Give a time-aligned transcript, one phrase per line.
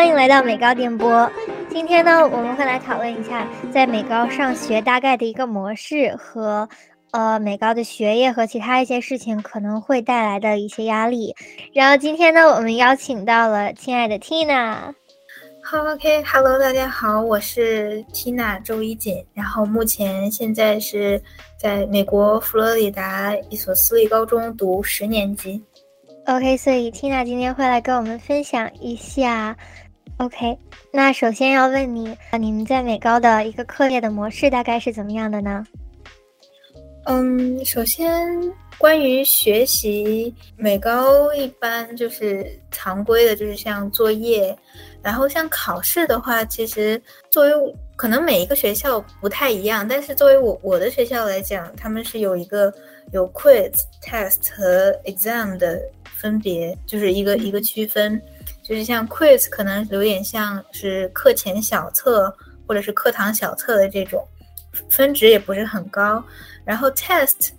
[0.00, 1.30] 欢迎来到美高电波。
[1.68, 6.66] 今天呢，我们会来讨论一下在美高上学大概的一个模式和
[7.10, 11.36] 呃美高的学业和其他一些事情可能会带来的一些压力。
[11.74, 14.94] 然后今天呢，我们邀请到了亲爱的 Tina。
[15.62, 21.22] 好，OK，Hello，大家好，我是 Tina 周一锦，然后目前现在是
[21.58, 25.62] 在美国佛罗里达一所私立高中读十年级。
[26.26, 29.54] OK，所以 Tina 今天会来跟我们分享一下。
[30.20, 30.54] OK，
[30.92, 35.64] 那首先要问你，你们在美高的一个课业的模式大概是怎么样的呢？
[37.06, 38.30] 嗯，首先
[38.76, 44.54] 关于学习，美高一般就是常规的，就是像作业，
[45.02, 52.70] 然后像考试的话，其实作为可能每一个学校不太一样，但是作为我我的学校来讲，他们是有一个
[53.10, 53.72] 有 quiz、
[54.04, 58.20] test 和 exam 的分别，就是一个一个区分。
[58.62, 62.34] 就是像 quiz 可能有点像是课前小测
[62.66, 64.26] 或者是课堂小测的这种，
[64.88, 66.22] 分值也不是很高。
[66.64, 67.50] 然后 test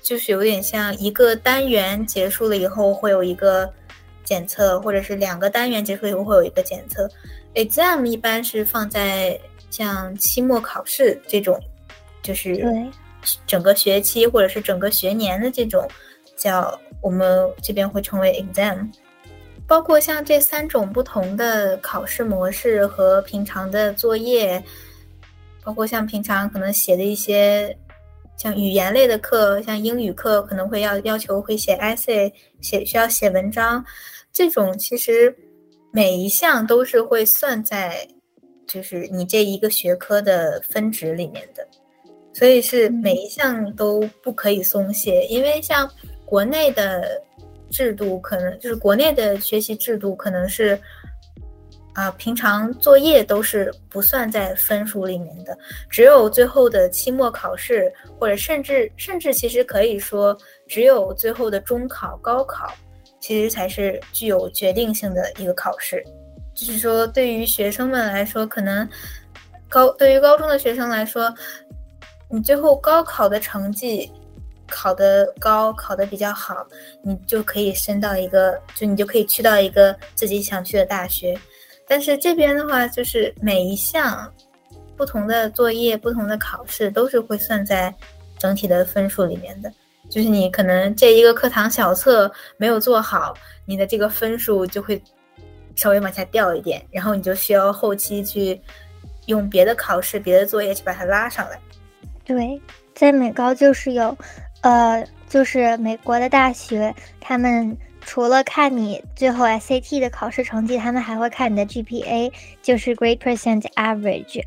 [0.00, 3.72] 就是有点像一个单元结束了以后会有一个
[4.22, 7.08] 检测，或者是两个单元结束以后会有一个检测。
[7.54, 9.38] exam 一般是放在
[9.70, 11.58] 像期末考试这种，
[12.22, 12.64] 就是
[13.46, 15.88] 整个学期或者是整个学年的这种，
[16.36, 18.88] 叫我们这边会称为 exam。
[19.66, 24.62] 包括像这三种不同的考试模式和平常的作业，
[25.62, 27.74] 包括像平常可能写的一些
[28.36, 33.82] 像语言类的课，像英语课可能会要要求会写 essay，写需要写文章，
[34.34, 35.34] 这种其实
[35.90, 38.06] 每一项都是会算在
[38.66, 41.66] 就是你这一个学科的分值里面的，
[42.34, 45.90] 所以是每一项都不可以松懈，因为像
[46.26, 47.18] 国内的。
[47.74, 50.78] 制度可能就是国内的学习制度，可能是
[51.92, 55.58] 啊，平常作业都是不算在分数里面的，
[55.90, 60.36] 只有最后的期末考试，或者甚至甚至其实可以说，
[60.68, 62.72] 只有最后的中考、高考，
[63.18, 66.04] 其实才是具有决定性的一个考试。
[66.54, 68.88] 就是说，对于学生们来说，可能
[69.68, 71.34] 高对于高中的学生来说，
[72.30, 74.12] 你最后高考的成绩。
[74.68, 76.66] 考得高，考得比较好，
[77.02, 81.38] 你就可以升到一个，就你就可以去到一个自己想去的大学。
[81.86, 84.32] 但是这边的话，就是每一项
[84.96, 87.94] 不同的作业、不同的考试都是会算在
[88.38, 89.70] 整体的分数里面的。
[90.10, 93.34] 就是你可能这一个课堂小测没有做好，
[93.66, 95.02] 你的这个分数就会
[95.76, 98.60] 稍微往下掉一点，然后你就需要后期去
[99.26, 101.60] 用别的考试、别的作业去把它拉上来。
[102.24, 102.60] 对，
[102.94, 104.16] 在美高就是有。
[104.64, 112.32] 呃，就是美国的大学，他们除了看你最后 SAT 的考试成绩，他们还会看你的 GPA，
[112.62, 114.42] 就是 Grade Percent Average，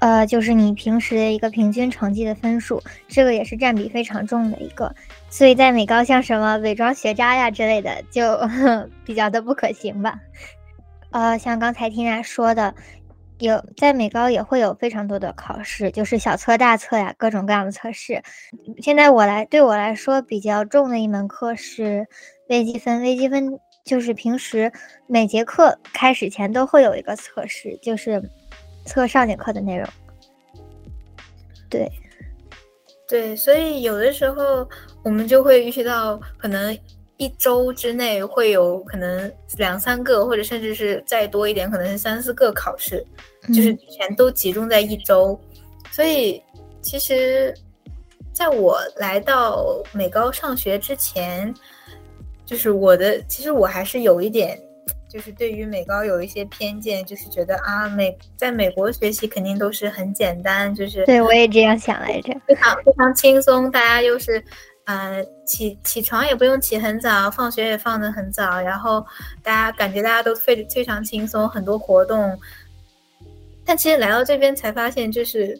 [0.00, 4.94] 呃，就是你平时的一个平均成绩的分数，这个也是占比非常重的一个。
[5.30, 8.38] 所以在美高，像什么伪装学渣呀之类的，就
[9.06, 10.20] 比较的不可行吧。
[11.12, 12.74] 呃，像刚才听人说的。
[13.42, 18.22] 有在美高也会有非常多的考试，就是小测大测呀，各种各样的测试。
[18.78, 22.06] 现在我来对我来说比较重的一门课是
[22.48, 24.72] 微积分，微积分就是平时
[25.08, 28.22] 每节课开始前都会有一个测试，就是
[28.86, 29.88] 测上节课的内容。
[31.68, 31.90] 对，
[33.08, 34.68] 对，所以有的时候
[35.02, 36.78] 我们就会遇到可能。
[37.18, 43.04] 一周之内会有可能两三个，或者甚至是再多一点，可能是三四个考试，
[43.48, 45.38] 就是全都集中在一周。
[45.90, 46.42] 所以，
[46.80, 47.54] 其实
[48.32, 51.54] 在我来到美高上学之前，
[52.44, 54.58] 就是我的，其实我还是有一点，
[55.08, 64.42] 就是对于美高有一些偏见，就是觉得啊，美在美国学习肯定都是很简单，就是对我也这样想来着，非常非常轻松，大家又是。
[64.84, 69.04] 呃，起起床也不用起很早，放学也放得很早，然后
[69.42, 72.38] 大家感觉大家都非非常轻松，很多活动。
[73.64, 75.56] 但其实来到这边才发现，就是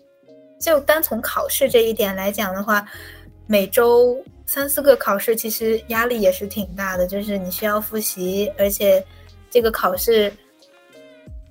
[0.60, 2.84] 就单从考试这一点来讲的话，
[3.46, 9.04] 每周三四个考试，其实压力也是挺大的，就是你需要复习，而且
[9.48, 10.32] 这个考试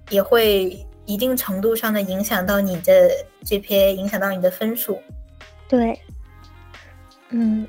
[0.09, 3.09] 也会一定程度上的影响到你的
[3.45, 5.01] GPA，影响到你的分数。
[5.69, 5.97] 对。
[7.31, 7.65] 嗯，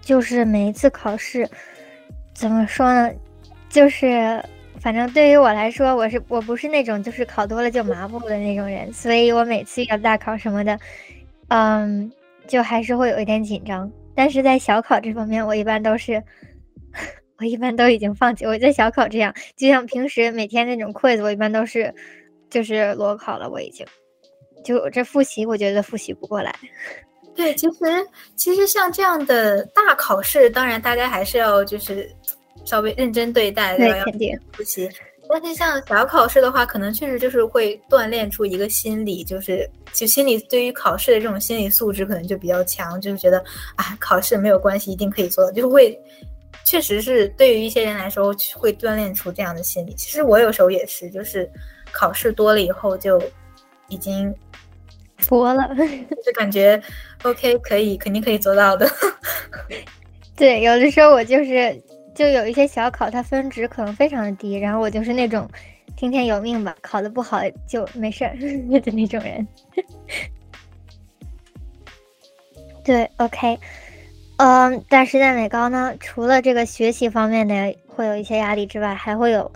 [0.00, 1.48] 就是每一次考试，
[2.34, 3.10] 怎么说呢？
[3.68, 4.42] 就是
[4.80, 10.78] 反正对于我来说，我是我不是那种就是考多了就麻木的那种人，所以我每次遇到大考什么的，
[11.48, 12.10] 嗯，
[12.46, 13.90] 就还是会有一点紧张。
[14.14, 16.22] 但是在小考这方面，我一般都是
[17.38, 18.44] 我一般都已经放弃。
[18.44, 21.94] 我在小考这样，就像平时每天那种 quiz，我一般都是
[22.50, 23.48] 就是裸考了。
[23.48, 23.86] 我已经
[24.64, 26.52] 就这复习，我觉得复习不过来。
[27.38, 27.76] 对，其实
[28.34, 32.10] 其实像这样的大考试，当然大家还是要就是
[32.64, 34.04] 稍微认真对待，对，要
[34.52, 34.90] 复习。
[35.28, 43.38] 但是像小考试的话，可能确实就是会锻炼出一个心理，就是就心理对于考试的这种心理素质可能就比较强，就是觉得
[43.76, 45.96] 啊考试没有关系，一定可以做到，就会
[46.64, 49.94] 确实是对于一些人来说会锻炼出这样的心理。
[49.94, 51.48] 其实我有时候也是，就是
[51.92, 53.22] 考试多了以后就
[53.86, 54.34] 已经
[55.18, 55.68] 佛了，
[56.24, 56.80] 就感觉
[57.22, 58.88] OK 可以，肯定可以做到的。
[60.36, 61.80] 对，有的时候我就是。
[62.14, 65.48] 就有一些小考，它分值可能非常的低，然后我就是那种
[65.94, 68.34] 听天由命吧，考的不好就没事儿
[68.82, 69.46] 的那种人。
[72.82, 73.56] 对，OK，
[74.38, 79.48] 嗯，但是在美高呢，除了这个学习方面的会有一些压力之外，还会有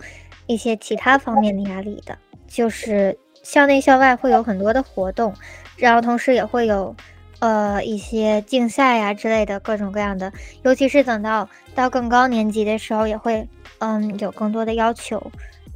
[0.47, 2.17] 一些其他方面的压力的，
[2.47, 5.31] 就是校内校外会有很多的活动，
[5.77, 6.95] 然后同时也会有。
[7.39, 10.31] 呃，一些竞赛呀之类的各种各样的，
[10.61, 13.45] 尤其是等到到更高年级的时候，也会
[13.79, 15.21] 嗯有更多的要求，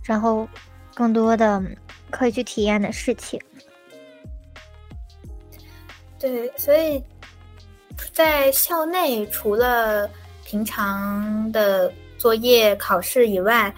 [0.01, 0.47] 然后
[0.93, 1.61] 更多的
[2.09, 3.37] 可以去体验的事情。
[6.17, 7.03] 对，所以
[8.13, 10.09] 在校内除了
[10.45, 13.75] 平常的作业、考试以外，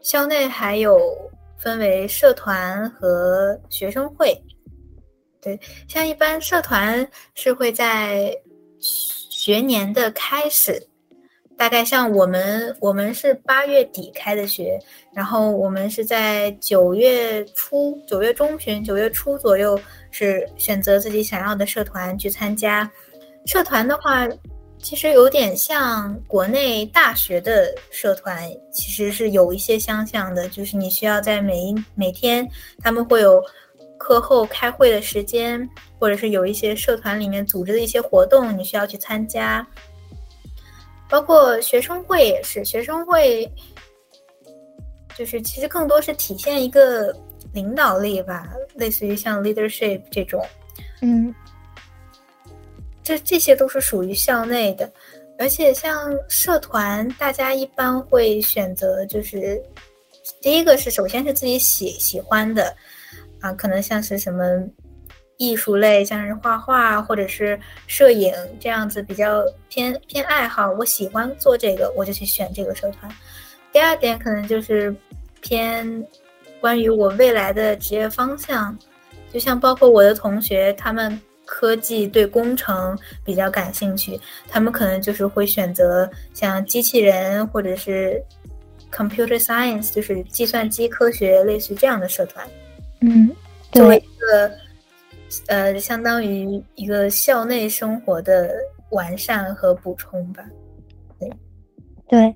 [0.00, 0.96] 校内还有
[1.62, 4.36] 分为社团和学生会。
[5.40, 8.36] 对，像一般社团是会在
[8.78, 10.80] 学年的开始，
[11.56, 14.78] 大概像我们，我们是八月底开的学，
[15.12, 19.80] 然后我们是在九月初、九月中旬、九月初左右
[20.10, 22.88] 是选择自己想要的社团去参加。
[23.46, 24.28] 社团的话，
[24.82, 32.46] 其实有点像国内大学的社团，其实是有一些相像的，就是你需要在每一每天，
[32.80, 33.42] 他们会有。
[33.98, 39.64] 课后开会的时间，或者是有一些社团里面组织的一些活动，你需要去参加。
[41.08, 43.48] 包括学生会也是，学生会
[45.16, 47.16] 就是其实更多是体现一个
[47.52, 50.44] 领导力吧，类似于像 leadership 这种。
[51.00, 51.32] 嗯，
[53.02, 54.90] 这这些都是属于校内的，
[55.38, 59.62] 而且像社团，大家一般会选择就是
[60.40, 62.74] 第一个是首先是自己喜喜欢的。
[63.40, 64.44] 啊，可能像是什么
[65.36, 67.58] 艺术类，像是画画或者是
[67.88, 73.10] 摄影这样子比较偏偏爱好，我喜欢做这个，我就去选这个社团。
[73.72, 74.94] 第二点可能就是
[75.40, 76.06] 偏
[76.60, 78.78] 关于我未来的职业方向，
[79.32, 81.20] 就像包括我的同学，他们
[81.54, 84.18] 科技对工程比较感兴趣，
[84.48, 88.18] 他们可能就是会选择像机器人或者是
[88.90, 92.48] computer science，就是计算机科学类似这样的社团。
[93.02, 93.30] 嗯，
[93.70, 94.50] 作为一个
[95.48, 98.50] 呃，相当于一个校内生活的
[98.90, 100.42] 完善和补充吧。
[101.20, 101.30] 对，
[102.08, 102.34] 对，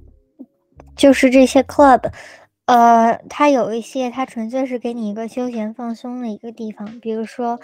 [0.95, 2.13] 就是这些 club，
[2.67, 7.01] 呃，它有一些，它纯粹是给你一个休闲放松的一个地方。
[7.01, 7.59] 比如说，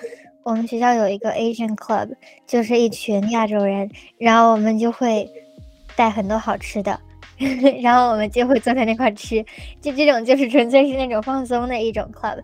[0.45, 2.11] 我们学校有一个 Asian club，
[2.47, 5.31] 就是一群亚洲人，然后我们就会
[5.95, 6.99] 带很多好吃的，
[7.81, 9.45] 然后我们就会坐在那块吃，
[9.81, 12.41] 就这种就是纯粹是那种放松的一种 club。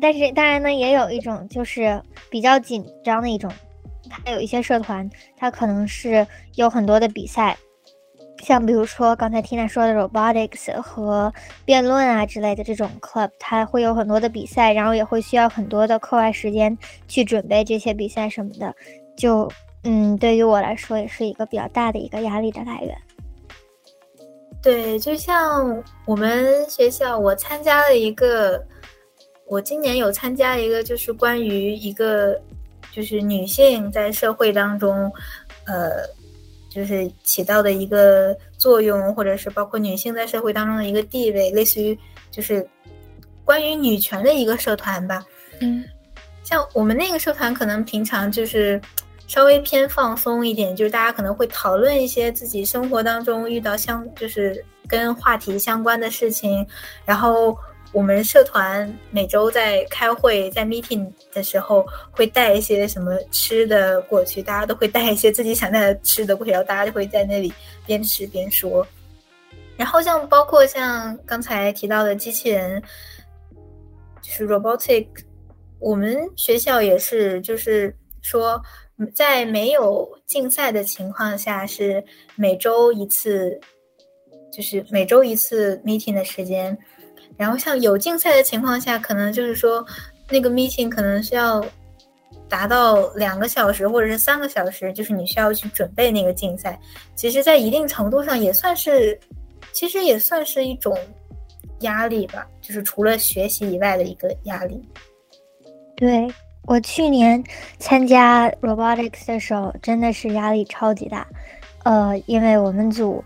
[0.00, 3.50] 但是当然呢，也有一种就是比较紧张的一种，
[4.08, 7.56] 它有一些社团，它可能是有很多的比赛，
[8.42, 11.32] 像比如说刚才 Tina 说的 robotics 和
[11.64, 16.76] 辩论啊之类的这种 club，它会有很多的比赛，然后也会需要很多的课外时间
[17.08, 18.74] 去准备这些比赛什么的，
[19.16, 19.50] 就
[19.84, 22.96] 嗯，对于我来说也是一个比较大的一个压力的来源。
[24.62, 28.64] 对，就像我们学校，我参加了一个。
[29.48, 32.36] 我今年有参加一个，就是关于一个，
[32.90, 35.08] 就是女性在社会当中，
[35.66, 36.02] 呃，
[36.76, 41.98] 就是起到的一个作用，或者是包括女性在社会当中的一个地位，类似于
[42.30, 42.68] 就是
[43.46, 45.24] 关于女权的一个社团吧。
[45.60, 45.82] 嗯，
[46.44, 48.78] 像我们那个社团，可能平常就是
[49.26, 56.66] 稍微偏放松一点，就是大家可能会讨论一些自己生活当中遇到相，就是跟话题相关的事情，
[57.06, 57.56] 然后。
[57.92, 67.52] 我们社团每周在开会、在 meeting 的时候，会带一些什么吃的过去，大家都会带一些自己想带的吃的过去，然后大家就会在那里
[67.86, 68.86] 边吃边说。
[69.76, 72.82] 然后像包括像刚才提到的机器人，
[74.20, 75.06] 就是 robotic，
[75.78, 78.60] 我们学校也是，就是说
[79.14, 83.58] 在没有竞赛的情况下，是每周一次
[84.52, 86.76] 就是每周一次 meeting 的时间。
[87.36, 89.84] 然后像有竞赛的情况下，可能就是说
[90.30, 91.64] 那个 meeting 可能是要
[92.48, 96.78] 达到两个小时或者是三个小时，就是你需要去准备那个竞赛。
[97.14, 99.18] 其实，在一定程度上也算是，
[99.72, 100.96] 其实也算是一种
[101.80, 104.80] 压力吧，就是除了学习以外的一个压力。
[105.96, 106.26] 对
[106.62, 107.42] 我去年
[107.78, 111.26] 参加 robotics 的时候，真的是压力超级大。
[111.84, 113.22] 呃，因为我们组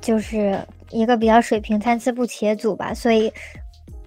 [0.00, 0.58] 就是
[0.90, 3.32] 一个比较水平参差不齐的组吧，所以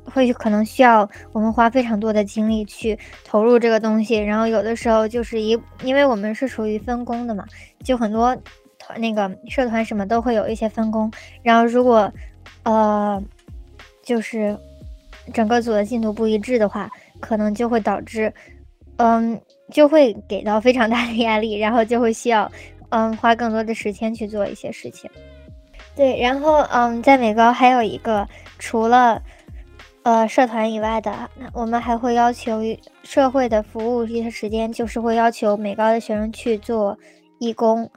[0.04, 4.18] 会可能需要我们花非常多的精力去投入这个东西。
[4.18, 7.46] 然后有的时候就是一，因为我们是属于分工的嘛，
[7.84, 8.36] 就很多
[8.78, 11.12] 团那个社团什么都会有一些分工。
[11.42, 12.12] 然后如果
[12.64, 13.22] 呃
[14.04, 14.58] 就是
[15.34, 18.34] 整个组的进度不一致的话，可能就会导致
[18.98, 19.40] 嗯
[19.72, 22.52] 就会给到非常大的压力，然后就会需要。
[22.96, 25.10] 嗯，花更多的时间去做一些事情。
[25.96, 29.22] 对，然后嗯，在美高还有一个，除了
[30.04, 32.62] 呃社团以外的，我们还会要求
[33.04, 36.98] 社会的服务一些时间，就是会要求美高的学生去做
[37.40, 37.90] 义工。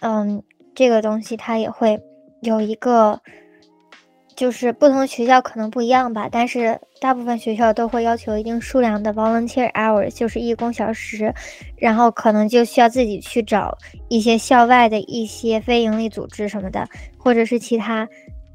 [0.00, 0.42] 嗯，
[0.74, 2.00] 这个东西它也会
[2.40, 3.20] 有一个。
[4.36, 11.34] 就是不同学校可能不一样吧，但是大部分学校都会要求一定数量的 volunteer hour，就是义工小时，
[11.76, 13.76] 然后可能就需要自己去找
[14.08, 18.06] 一些校外的一些非营利组织什么的，或者是其他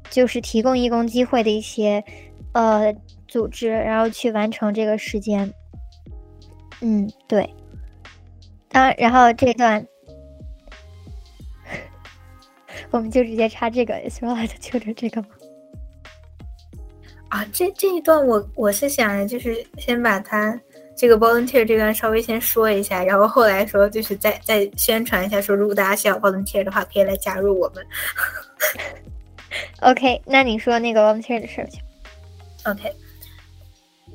[0.08, 2.04] 就是提供义工机会的一些
[2.52, 2.94] 呃
[3.26, 5.52] 组织，然后去完成这个时间。
[6.80, 7.52] 嗯，对。
[8.68, 9.84] 当然后这段
[12.90, 15.28] 我们就直接插这个 Israel 的就着这个吗？
[17.32, 20.60] 啊，这这一段我我是想就是先把它
[20.94, 27.82] 这个 volunteer 这段稍微先说一下，然后后来说就是再再宣传一下，说如果大家需要 volunteer 的话，可以来加入我们。
[29.80, 31.80] OK，那你说那个 volunteer 的事儿去。
[32.64, 32.94] OK，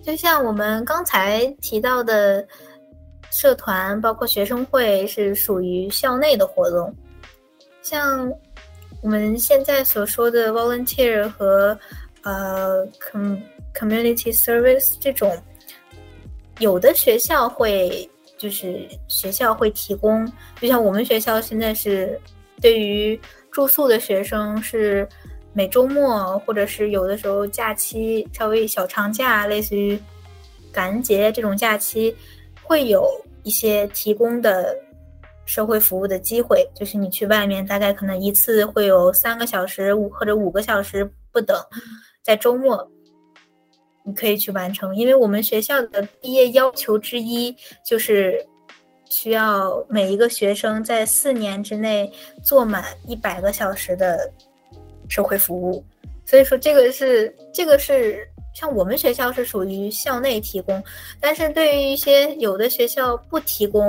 [0.03, 2.47] 就像我们刚才提到的，
[3.31, 6.95] 社团包括学生会是属于校内的活动，
[7.81, 8.31] 像
[9.01, 11.75] 我们现在所说的 volunteer 和
[12.27, 13.37] 呃，com
[13.73, 15.41] community service 这种，
[16.59, 20.29] 有的学校会就是学校会提供，
[20.59, 22.19] 就像我们学校现在是
[22.61, 23.17] 对于
[23.49, 25.07] 住宿的学生是
[25.53, 29.97] 每周末或者是有的时候假期稍微小长假，类似于
[30.69, 32.13] 感恩节这种假期，
[32.61, 33.09] 会有
[33.43, 34.77] 一些提供的
[35.45, 41.57] 社会服务的机会，就是你去外面大概可能一次会有三个小时五或者五个小时不等。
[42.27, 42.85] 在周末，
[44.03, 47.55] 你可以去完成，因为我们学校的毕业要求之一
[47.85, 48.45] 就是
[49.05, 52.11] 需要每一个学生在四年之内
[52.43, 54.29] 做满一百个小时的
[55.07, 55.81] 社会服务。
[56.25, 60.83] 所以说，这个是这个是像我们学校是属于校内提供，
[61.21, 63.81] 但是对于一些有的学校不提供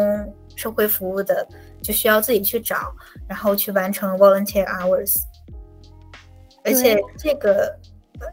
[0.55, 1.45] 社会服务的，
[1.83, 2.95] 就需要自己去找，
[3.27, 5.17] 然后去完成 volunteer hours。
[6.63, 7.77] 而且这个。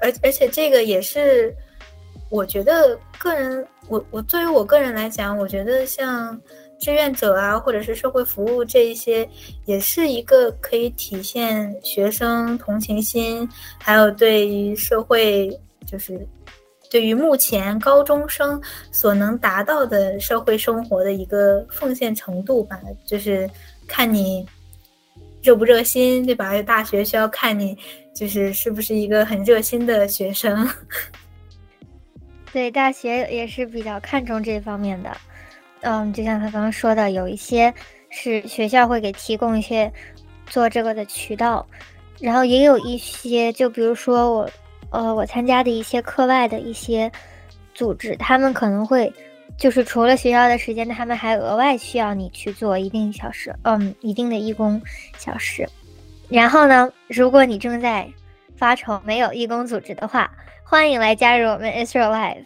[0.01, 1.56] 而而且这个也是，
[2.30, 6.39] 我觉得个人，我我作为我个人来讲，我觉得像
[6.80, 9.27] 志愿者啊，或者是社会服务这一些，
[9.65, 13.48] 也是一个可以体现学生同情心，
[13.80, 15.50] 还有对于社会，
[15.86, 16.20] 就是
[16.89, 18.62] 对于目前高中生
[18.92, 23.50] 所能达到的社会生活的一个奉献程度吧，就是
[23.88, 24.46] 看你
[25.42, 26.62] 热不热心，对吧？
[26.63, 27.77] 大学需要看你。
[28.15, 30.67] 就是是不是一个很热心的学生？
[32.53, 35.15] 对，大学也是比较看重这方面的。
[35.81, 37.72] 嗯，就像他刚刚说的，有一些
[38.10, 39.91] 是学校会给提供一些
[40.48, 41.67] 做这个的渠道，
[42.19, 44.50] 然后也有一些，就比如说我，
[44.91, 47.12] 呃，我参加的一些课外的一些
[47.74, 49.12] 组织，他们可能会
[49.57, 54.81] 就是除了学校的时间，他们还额外需要你去做一定小时，嗯，一定的义工
[55.17, 55.67] 小时。
[56.29, 58.08] 然后呢，如果你正在
[58.58, 60.32] 发愁没有义工组织的话，
[60.63, 62.46] 欢迎来加入我们 Israel Live。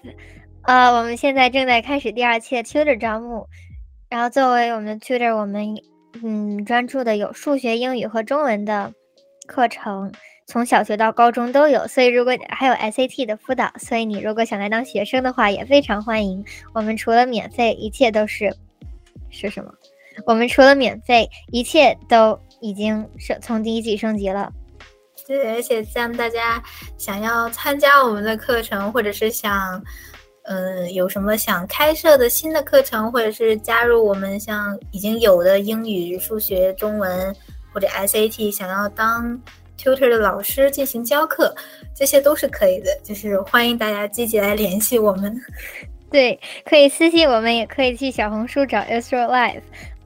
[0.63, 3.47] 呃，我们现在正在开始第二期的 Tutor 招募。
[4.09, 5.75] 然后作为我们的 Tutor，我们
[6.21, 8.91] 嗯专注的有数学、英语和中文的
[9.47, 10.11] 课程，
[10.45, 11.87] 从小学到高中都有。
[11.87, 16.43] 所以如果还有 SAT 的辅导，所以你如果想来当学生的话，也非常欢迎。
[16.73, 18.53] 我们除了免费，一切都是
[19.29, 19.71] 是什么？
[20.25, 22.37] 我们除了免费，一切都。
[22.61, 24.51] 已经升从第一季升级了，
[25.27, 26.61] 对，而且像大家
[26.97, 29.81] 想要参加我们的课程，或者是想，
[30.43, 37.35] 嗯，有什么想开设的新的课程，或者是加入我们像已经有的英语、数学、中文
[37.73, 39.39] 或者 SAT，想要当
[39.77, 41.55] tutor 的老师进行教课，
[41.95, 42.87] 这些都是可以的。
[43.03, 45.39] 就是欢迎大家积极来联系我们。
[46.11, 49.61] 对，可以私信我们，也可以去小红书找 Astro Life。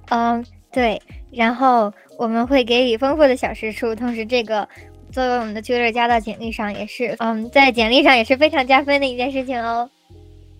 [0.09, 4.67] 嗯，对，然后我们会给予丰富的小时数，同时这个
[5.11, 9.89] 作为我们的 tutor 加到简历上也是，嗯，在简历上也是非常加分的一件事情哦。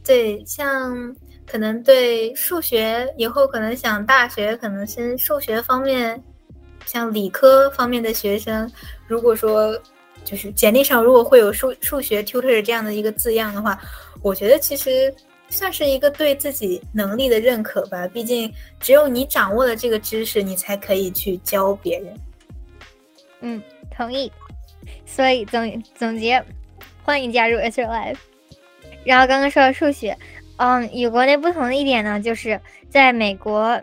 [0.04, 6.22] 对，像可能对数学以后可能想大学可能是数学方面，
[6.86, 8.70] 像理科方面的学生，
[9.08, 9.80] 如果说
[10.24, 13.80] 就是简历上如果会有数数学 tutor 这样的一个字样的话，
[14.22, 15.14] 我觉得其实
[15.54, 18.08] 算是一个对自己能力的认可吧。
[18.08, 22.14] 毕竟只有你掌握了这个知识，你才可以去教别人。
[23.42, 23.62] 嗯，
[23.96, 24.32] 同意。
[25.06, 26.44] 所以总总结，
[27.04, 28.18] 欢迎加入 S Life。
[29.04, 30.18] 然后刚刚说到数学，
[30.58, 33.80] 嗯，与国内不同的一点呢，就是在美国，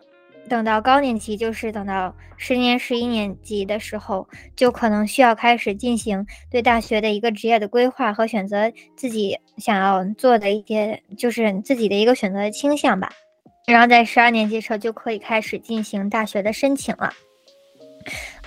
[0.48, 13.12] 等到高年级，就是等到十年、十一年级的时候，就可能需要开始进行对大学的一个职业的规划和选择自己想要做的一些，就是自己的一个选择的倾向吧。
[13.66, 17.12] 然后在十二年级的时候就可以开始进行大学的申请了。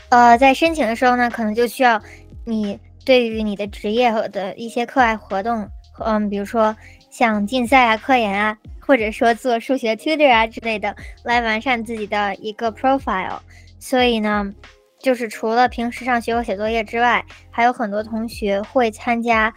[0.10, 2.02] 呃，在申请的时候呢，可能就需要
[2.46, 5.70] 你对于你的职业和的一些课外活动。
[6.04, 6.76] 嗯，比如说
[7.14, 13.38] 像竞赛啊、科研啊，或者说做数学 tutor 啊之类的，来完善自己的一个 profile。
[13.78, 14.52] 所以呢，
[14.98, 19.54] 就是除了平时上学和写作业之外，还有很多同学会参加，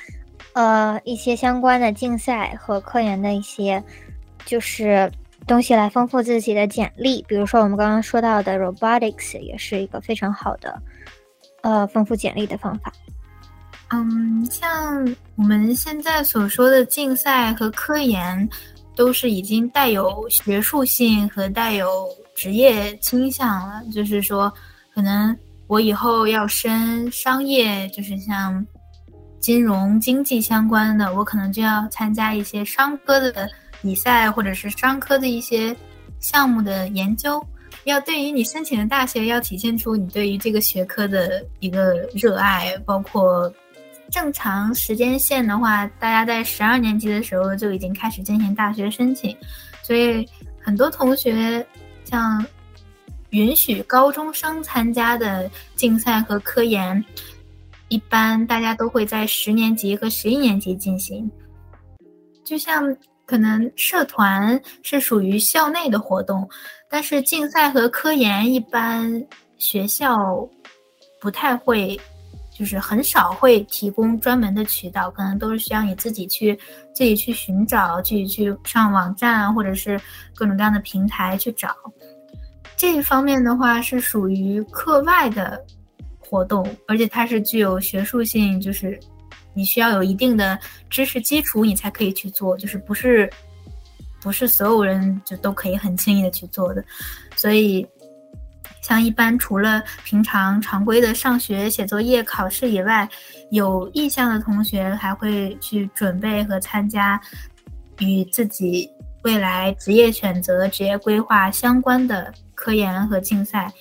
[0.53, 3.83] 呃，一些相关的竞赛和科研的一些，
[4.45, 5.11] 就是
[5.47, 7.25] 东西来丰富自己的简历。
[7.27, 10.79] 比如说我们刚刚说到的 robotics，也是一个非常好的，
[11.63, 12.93] 呃，丰富简历的方法。
[13.91, 18.49] 嗯，像我们现在所说的竞赛和科研，
[18.97, 23.81] 都是已经带有学术性和带有职业倾向了。
[23.95, 24.53] 就是说，
[24.93, 25.37] 可能
[25.69, 28.67] 我以后要升商业，就是像
[29.39, 33.49] 金融经济相关的，我可能就要参加一些商科的
[33.81, 35.75] 比赛，或者是商科的一些
[36.19, 37.41] 项目的研究。
[37.85, 43.49] 要对于你申请的大学，要体现出你对于这个学科的一个热爱，包括。
[44.11, 49.37] 正常时间线的话，大家在十二年级的时候就已经开始进行大学申请，
[49.83, 50.27] 所以
[50.61, 51.65] 很多同学
[52.05, 52.45] 像
[53.31, 57.05] 允许高中生参加的竞赛和科研，
[57.89, 61.31] 一般大家都会在十年级和十一年级进行。
[62.45, 66.49] 就像可能社团是属于校内的活动，
[66.89, 69.27] 但是竞赛和科研一般
[69.59, 70.49] 学校
[71.21, 72.01] 不太会。
[72.57, 76.59] 就是很少会提供专门的渠道，可能都是需要你自己去
[76.95, 80.01] 自己去寻找，去去上网站或者是
[80.35, 81.77] 各种各样的平台去找。
[82.75, 85.63] 这一方面的话是属于课外的
[86.19, 88.99] 活动，而且它是具有学术性，就是
[89.53, 93.31] 你需要有一定的知识基础，你才可以去做，就是不是
[94.23, 96.83] 不是所有人就都可以很轻易的去做的，
[97.37, 97.87] 所以。
[98.87, 103.09] 像一般除了平常常规的上学、写作业、考试以外，
[103.51, 107.21] 有意向的同学还会去准备和参加
[107.99, 108.89] 与自己
[109.25, 113.73] 未来职业选择、职业规划相关的科研和竞赛，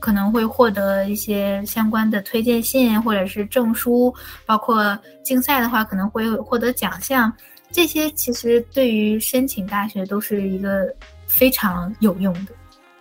[0.00, 4.10] 可能会获得一些相关的推荐信或者是证书。
[4.46, 7.30] 包括竞赛的话，可能会获得奖项。
[7.70, 10.90] 这些其实对于申请大学都是一个
[11.26, 12.52] 非常有用的。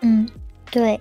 [0.02, 0.28] 嗯，
[0.70, 1.00] 对。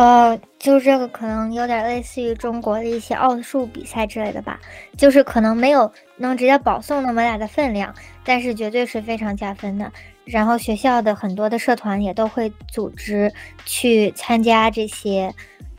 [0.00, 4.58] 呃，就这个可能有点类似于中国的一些奥数比赛之类的吧，
[4.96, 9.92] 就是可能没有能直接保送那么大的分量，但是绝对是非常加分的。
[10.24, 13.30] 然后学校的很多的社团也都会组织
[13.66, 15.34] 去参加这些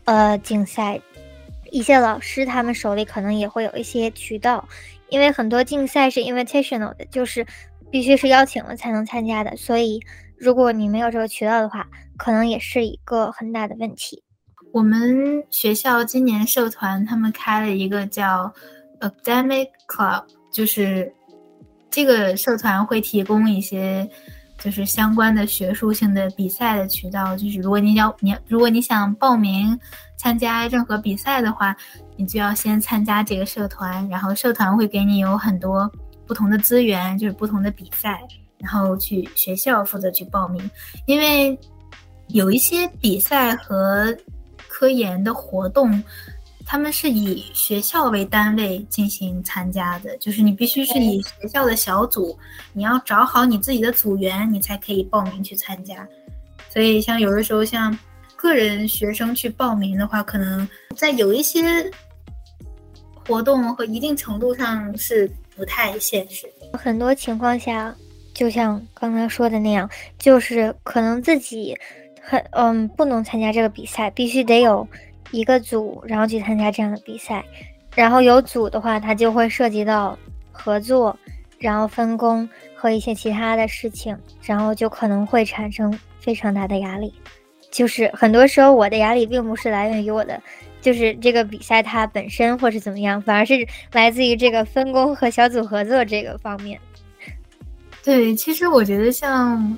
[0.06, 1.02] 呃竞赛，
[1.72, 4.70] 一些老师他们手里可能也会有一些渠道，
[5.10, 7.44] 因为很多竞赛是 invitational 的，就是
[7.90, 10.00] 必须是邀请了才能参加的，所以
[10.42, 11.88] 如果你没有这个渠道的话。
[12.18, 14.24] 可能也是一个很大的问题。
[14.72, 18.54] 我们学校今年社团他们开了一个叫
[19.00, 21.12] Academic Club，就是
[21.90, 24.08] 这个社团会提供一些
[24.60, 27.36] 就是相关的学术性的比赛的渠道。
[27.36, 29.76] 就是如果你要你如果你想报名
[30.16, 31.76] 参加任何比赛的话，
[32.16, 35.92] 你就要先参加这个社团，然后社团会给你有很多
[36.28, 38.22] 不同的资源，就是不同的比赛，
[38.62, 40.70] 然后去学校负责去报名，
[41.06, 41.58] 因为。
[42.34, 44.16] 有一些比赛和
[44.70, 46.02] 科研的活动，
[46.66, 52.40] 他们是以学校为单位进行参加的，就是你必须是以学校的小组，
[52.72, 56.08] 你要找好你自己的组员，你才可以报名去参加。
[56.70, 58.00] 所以，像有的时候像
[58.38, 61.62] 个人学生去报名的话，可能在有一些
[63.28, 66.50] 活动和一定程度上是不太现实。
[66.72, 67.94] 很多情况下，
[68.42, 71.78] 就像刚才说的那样，就是可能自己
[72.20, 74.88] 很嗯不能参加这个比赛，必须得有
[75.30, 77.46] 一个组，然后去参加这样的比赛。
[77.94, 80.18] 然后有组的话，它就会涉及到
[80.52, 81.16] 合作，
[81.60, 87.14] 然后分工和一些其他的事情，然后就可能会产生非常大的压力。
[87.70, 90.42] 就是很多时候，我的压力并不是来源于我的，
[90.82, 96.80] 就是这个比赛它本身或是怎么样，反而是来自于这个分工和小组合作这个方面。
[98.04, 99.78] 对，其实我觉得像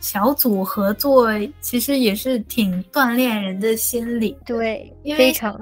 [0.00, 1.28] 小组合作，
[1.60, 4.36] 其实也是挺锻炼人的心理。
[4.44, 5.58] 对，非常。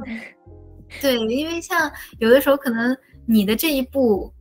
[1.00, 4.32] 对，因为像有的时候，可能你的这一步，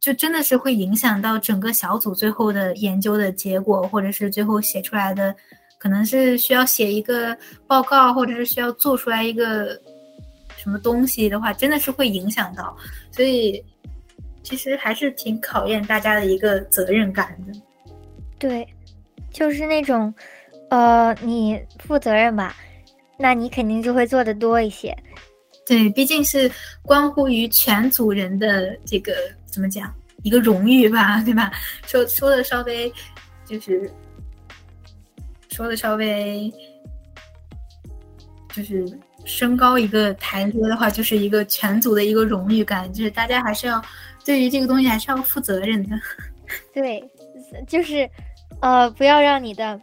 [0.00, 5.34] 就真的是会影响到整个小组最后的研究的结果，或者是最后写出来的，
[5.78, 9.80] 可能是需要写一个报告，或者是需要做出来一个
[10.56, 12.76] 什么东西的话，真的是会影响到。
[13.10, 13.64] 所以，
[14.46, 17.60] 其实还是挺考验大家的一个责任感的。
[18.38, 18.64] 对，
[19.32, 20.14] 就是那种，
[20.70, 22.54] 呃，你负责任吧，
[23.18, 24.96] 那你肯定就会做的多一些。
[25.66, 26.48] 对，毕竟是
[26.82, 29.12] 关乎于全组人的这个
[29.46, 31.50] 怎么讲一个荣誉吧，对吧？
[31.84, 32.92] 说说的稍微
[33.44, 33.90] 就是
[35.50, 36.52] 说的稍微
[38.54, 38.86] 就是
[39.24, 43.82] 升高一个台阶的话，就是一个全组的一个荣誉感，就是大家还是要
[44.26, 45.96] 对于这个东西还是要负责任的。
[46.74, 47.02] 对，
[47.66, 48.10] 就是
[48.60, 49.80] 呃，不要让你的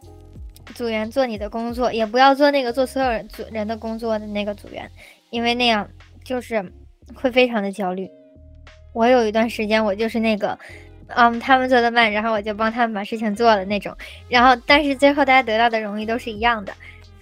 [0.76, 4.90] 组员做你的工作，也不要做那个做所有人组人的工作的那个组员。
[5.30, 5.90] 因为那样
[6.24, 6.64] 就是
[7.16, 8.08] 会非常的焦虑。
[8.94, 10.56] 我有一段时间，我就是那个，
[11.08, 13.98] 嗯，他们做的慢，然后我就帮他们把事情做了那种。
[14.30, 16.72] 然后，但是最后大家得到的荣誉都是一样的。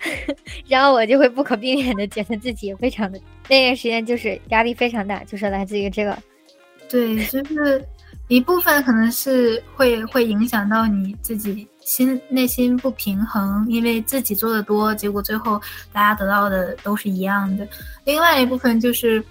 [0.68, 6.18] 然后我就会不可避免的觉得自己也非常的那段时间就是压力非常大，就是来自于这个。
[6.92, 7.84] 对， 就是
[8.28, 11.68] 一部分可能是会会影响到你自己。
[11.84, 15.60] 心内心不平衡，因为自己做的多，结果最后
[15.92, 17.68] 大家得到的都是一样的。
[18.06, 19.22] 另外一部分就是，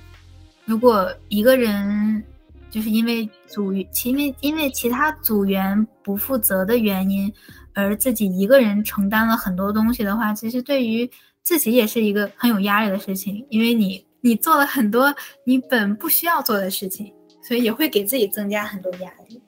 [0.65, 2.23] 如果一个人
[2.69, 7.33] 就是因为组因为因为其他组员不负责的原因，
[7.73, 11.09] 而自己一个人承担了很多东西的话，其实对于
[11.45, 17.11] 自己也是一个很有压力的事情，因为你你做了很多你本不需要做的事情，
[17.43, 19.41] 所以也会给自己增加很多压力。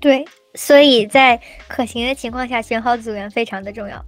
[0.00, 0.24] 对。
[0.56, 4.04] 所以在可行的情况下，选好组员非常的重要。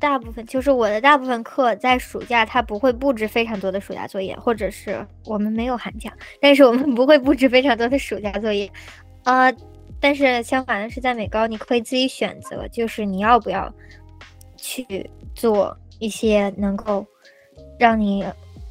[0.00, 8.68] 大部分就是我的大部分课在暑假，它不会布置非常多的暑假作业，或者是我们没有寒假，但是我们不会布置非常多的暑假作业。
[9.22, 9.54] 呃，
[10.00, 13.72] 但是相反的是，在美高你可以自己选择，就是你要不要
[14.56, 17.06] 去做一些能够
[17.78, 18.24] 让你。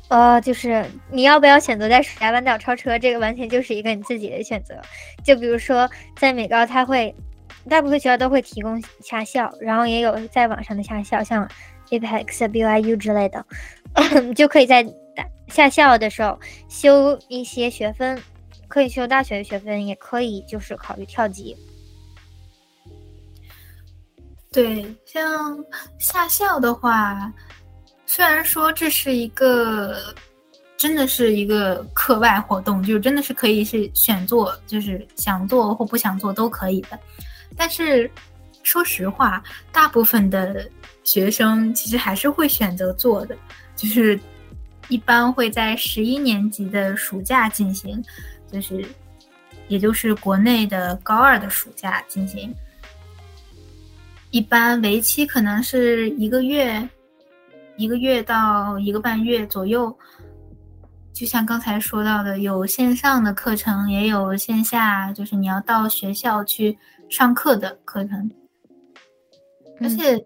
[0.09, 4.79] 呃，就是你要不要选择在暑假弯道超车，这个完全就是一个你自己的选择。
[5.23, 7.13] 就比如说，在美高，它会
[7.69, 11.45] 大部分学校都会提供下校，然后也有在网上的下校，像
[11.89, 13.45] Apex、BYU 之类的，
[14.33, 14.85] 就可以在
[15.49, 16.39] 下校的时候
[16.69, 18.17] 修一些学分，
[18.69, 21.53] 可以修大学的学分，也可以就是考虑跳级。
[24.53, 25.57] 对，像
[25.99, 27.33] 下校的话。
[28.09, 30.15] 虽然说这是一个，
[30.77, 36.97] 真的是一个课外活动，就真的是可以是选做，就是想做或不想做都可以的。
[37.55, 38.09] 但是
[38.63, 40.67] 说实话，大部分的
[41.03, 43.37] 学生其实还是会选择做的，
[43.75, 44.19] 就是
[44.87, 48.01] 一般会在十一年级的暑假进行，
[48.51, 48.83] 就是
[49.67, 52.51] 也就是国内的高二的暑假进行，
[54.31, 56.87] 一般为期可能是一个月。
[57.77, 59.95] 一个月到一个半月左右，
[61.13, 66.77] 就像刚才说到的，有线上的课程，也有线下，就是你要到学校去
[67.09, 68.29] 上课的课程。
[69.79, 70.19] 而且，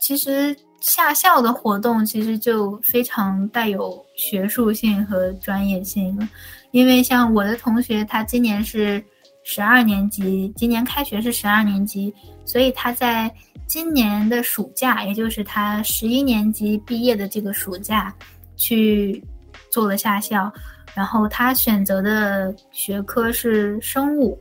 [0.00, 6.28] 其实下校的活动其实就非常带有学术性和专业性了，
[6.70, 9.04] 因为像我的同学，他今年是
[9.42, 12.14] 十二年级，今年开学是十二年级，
[12.52, 13.32] 所以他在。
[13.68, 18.14] 今年的暑假，也就是他十一年级毕业的这个暑假，
[18.54, 19.24] 去
[19.70, 20.52] 做了下校。
[20.94, 24.38] 然后他选择的学科是生物，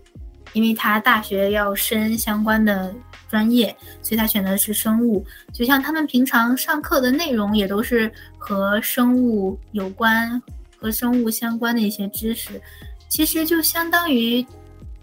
[0.52, 2.94] 因为他大学要升相关的
[3.30, 5.26] 专业，所以他选择的是生物。
[5.54, 10.42] 就像他们平常上课的内容也都是和生物有关、
[10.78, 12.62] 和生物相关的一些知识，
[13.08, 14.46] 其实就相当于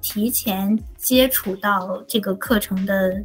[0.08, 3.22] 提前接触到这个课程的。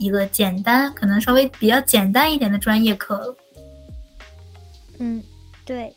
[0.00, 3.36] 一个简单，可能稍微比较简单一点的专业课。
[5.00, 5.20] 嗯，
[5.64, 5.92] 对，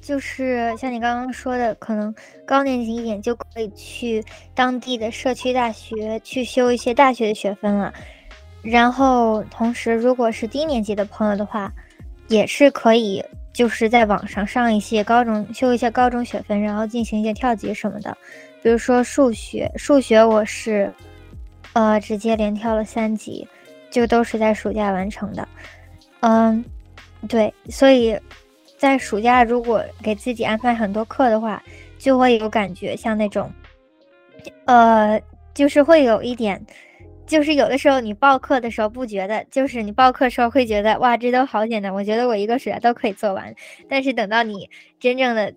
[0.00, 2.14] 就是像你刚刚说的，可能
[2.46, 7.92] 高年级一点就可以去当地的社区大学去修一些大学的学分了。
[8.62, 11.72] 然后同时，如果是低年级的朋友的话，
[12.28, 18.16] 也是可以就是在网上上一些高中修一些高中学分，然后进行一些跳级什么的。
[18.62, 20.92] 比如说数学，数学我是
[21.72, 23.46] 呃直接连跳了三级，
[23.90, 25.48] 就都是在暑假完成的。
[26.20, 26.64] 嗯，
[27.28, 28.18] 对，所以。
[28.78, 31.62] 在暑假，如果给自己安排很多课的话，
[31.98, 33.48] 就会有感觉像那种，
[34.64, 35.22] 呃，
[35.54, 36.60] 就是会有一点，
[37.24, 43.54] 就是有的时候你报课的时候不觉得，就是你报课时候会觉得哇，这都好简单，我觉得我一个暑假都可以做完。
[43.88, 45.54] 但是等到你真正的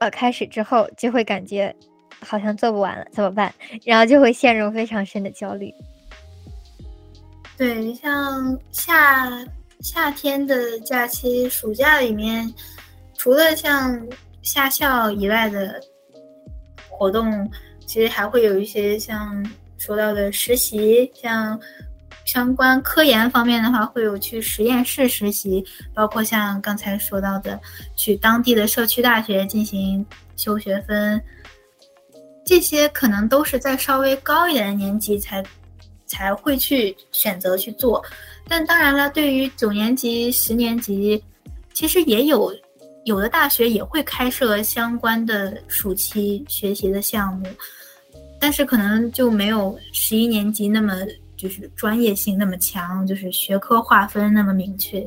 [0.00, 1.72] 呃开始之后，就会感觉
[2.20, 3.52] 好像做不完了，怎么办？
[3.84, 5.74] 然后就会陷入非常深的焦虑。
[7.56, 9.30] 对你，像夏。
[9.82, 12.52] 夏天的假期，暑假里面，
[13.16, 13.98] 除了像
[14.42, 15.80] 夏校以外的
[16.90, 17.50] 活动，
[17.86, 19.42] 其实还会有一些像
[19.78, 21.58] 说到的实习，像
[22.26, 27.58] 相关科研方面的话，会有去实验室实习，包括像刚才说到的，
[27.96, 30.04] 去当地的社区大学进行
[30.36, 31.18] 修学分，
[32.50, 35.40] 这些可能都是在稍微高一点的年级才
[36.04, 38.04] 才会去选择去做。
[38.48, 41.22] 但当然了，对于九年级、十年级，
[41.72, 42.52] 其实也有
[43.04, 47.46] 有的大学也会开设相关的暑期学习的项目，
[48.40, 50.96] 但是可能就没有十一年级那么
[51.36, 55.06] 就是专业性那么强，就是学科划分那么明确。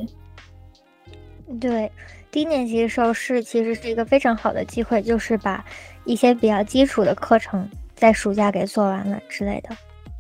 [1.60, 1.91] 对，
[2.32, 5.63] 低年级的时候是其实是一个非常好的机会，就是把
[6.05, 9.69] 一些比较基础的课程在暑假给做完了之类的，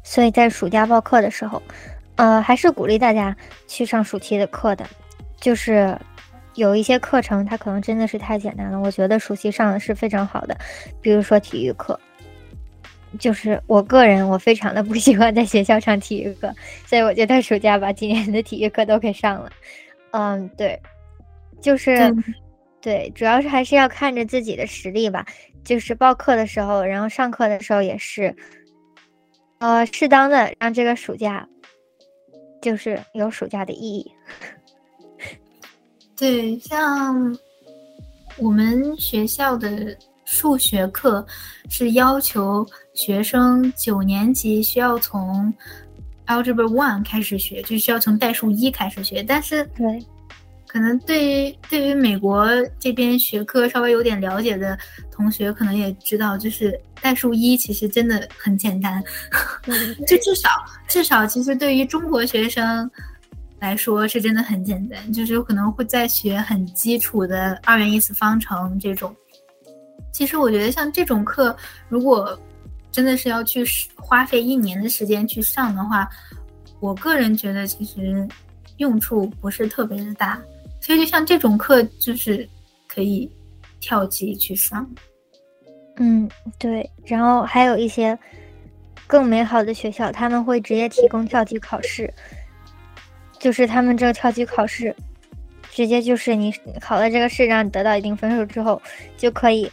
[0.03, 1.61] 所以在暑假报课的时候。
[2.15, 3.35] 呃，还是鼓励大家
[3.67, 4.85] 去上暑期的课的，
[5.41, 5.97] 就是
[6.53, 10.55] 有一些课程它可能真的是太简单了，我觉得暑期上的是非常好的。
[11.01, 11.99] 比如说体育课，
[13.17, 16.53] 就是我个人我非常的不喜欢在学校上体育课，
[16.85, 19.51] 所以我就在暑假把今年的体育课都给上了。
[20.11, 20.79] 嗯，对，
[21.61, 22.13] 就是
[22.79, 25.25] 对，主要是还是要看着自己的实力吧。
[25.63, 28.35] 就是报课的时候，然后上课的时候也是，
[29.59, 31.47] 呃，适当的让这个暑假。
[32.61, 34.09] 就是有暑假的意义。
[36.15, 37.37] 对，像
[38.37, 41.25] 我们学校的数学课
[41.69, 45.53] 是要求学生九年级需要从
[46.25, 49.21] Algebra One 开始学，就需要从代数一开始学。
[49.21, 49.99] 但是，对。
[50.73, 54.75] 可能对于对于美国这边学科稍微有点了解的
[55.11, 59.01] 同学，可能也知道，就是代数一其实真的很简单，
[60.07, 60.49] 就至少
[60.87, 62.89] 至少其实对于中国学生
[63.59, 69.15] 来说是真的很简单，就是有可能会在学很基础的二元一次方程这种。
[70.11, 71.55] 其实我觉得像这种课，
[71.87, 72.35] 如果
[72.91, 73.63] 真的是要去
[73.95, 76.09] 花费一年的时间去上的话，
[76.79, 78.27] 我个人觉得其实
[78.77, 80.41] 用处不是特别的大。
[80.83, 82.45] 所以，就像这种课，就是
[82.89, 83.31] 可以
[83.79, 84.85] 跳级去上。
[85.95, 86.91] 嗯，对。
[87.05, 88.19] 然后还有一些
[89.07, 92.13] 更美好的学校，他们会直接提供跳级考试，
[93.39, 94.93] 就是他们这个跳级考试，
[95.71, 98.81] 直接就是你考了这个试，让你得到一定分数之后，
[99.15, 99.63] 就可以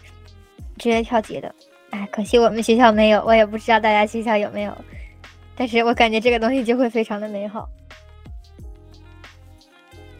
[0.79, 1.53] 直接跳级的。
[1.91, 4.73] 哎，可惜我们学校没有，我也不知道大家学校有没有。
[5.57, 7.69] 但是我感觉这个东西就会非常的美好。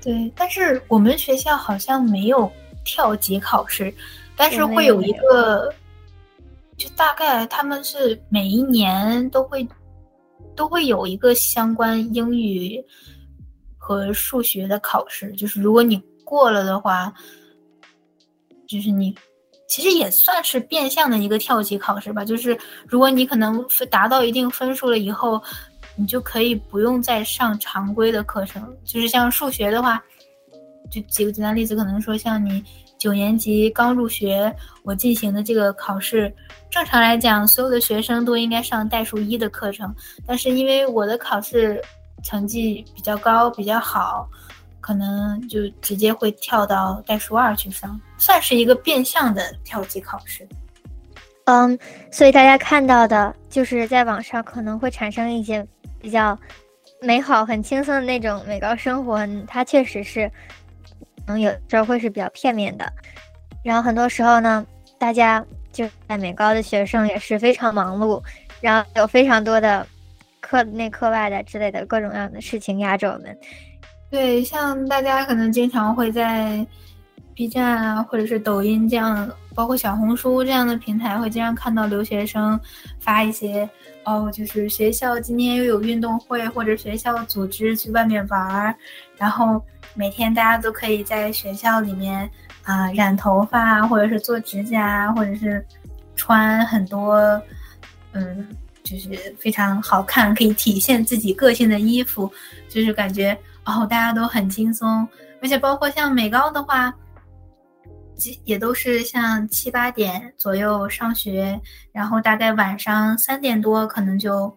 [0.03, 2.51] 对，但是我们学校好像没有
[2.85, 3.93] 跳级考试，
[4.35, 5.71] 但是会有一个，
[6.77, 9.69] 就大概他们是每一年都会
[10.57, 12.83] 都会有一个相关英语
[13.77, 17.13] 和数学的考试，就是如果你过了的话，
[18.67, 19.15] 就是你
[19.69, 25.43] 其实也算是变相的一个跳级考试吧，就是如果你可能达到一定分数了以后。
[25.97, 30.03] 你就可以不用再上常规的课程，就是像数学的话，
[30.91, 32.65] 就举个简单例子，可能说像你
[32.99, 36.33] 九年级刚入学，我进行的这个考试，
[36.71, 39.95] 正常来讲，所有的学生都应该上代数一的课程，
[40.27, 41.83] 但是因为我的考试
[42.23, 44.29] 成绩比较高，比较好，
[44.81, 50.47] 可能就直接会跳到代数二去上，算是一个变相的跳级考试。
[51.45, 51.79] 嗯，
[52.11, 55.67] 所以大家看到的就是在网上可能会产生一些。
[56.03, 56.35] 比较
[57.03, 60.33] 美好、很轻松的那种美高生活，它确实是，
[61.27, 62.91] 嗯，有时候会是比较片面的。
[63.63, 64.65] 然后很多时候呢，
[64.99, 68.19] 大家就在美高的学生也是非常忙碌，
[68.63, 69.87] 然后有非常多的
[70.41, 73.39] 课内、课外的之类的各种各样的事情压着我们。
[74.11, 76.67] 对，像大家可能经常会在。
[77.41, 82.61] B 站啊，或者是抖音这样，包括小红书这样的平台，会经常看到留学生
[82.99, 83.67] 发一些
[84.05, 88.75] 哦，就是学校今天又有运动会，或者学校组织去外面玩儿，
[89.17, 92.31] 然后每天大家都可以在学校里面
[92.63, 95.65] 啊染头发，或者是做指甲，或者是
[96.15, 97.41] 穿很多
[98.13, 98.49] 嗯，
[98.83, 102.31] 就是非常好看，可以体现自己个性的衣服，
[102.69, 105.09] 就是感觉哦，大家都很轻松，
[105.41, 106.95] 而且包括像美高的话。
[108.45, 111.61] 也都是像七八点左右上学，
[111.93, 114.55] 然后大概晚上三点多可能就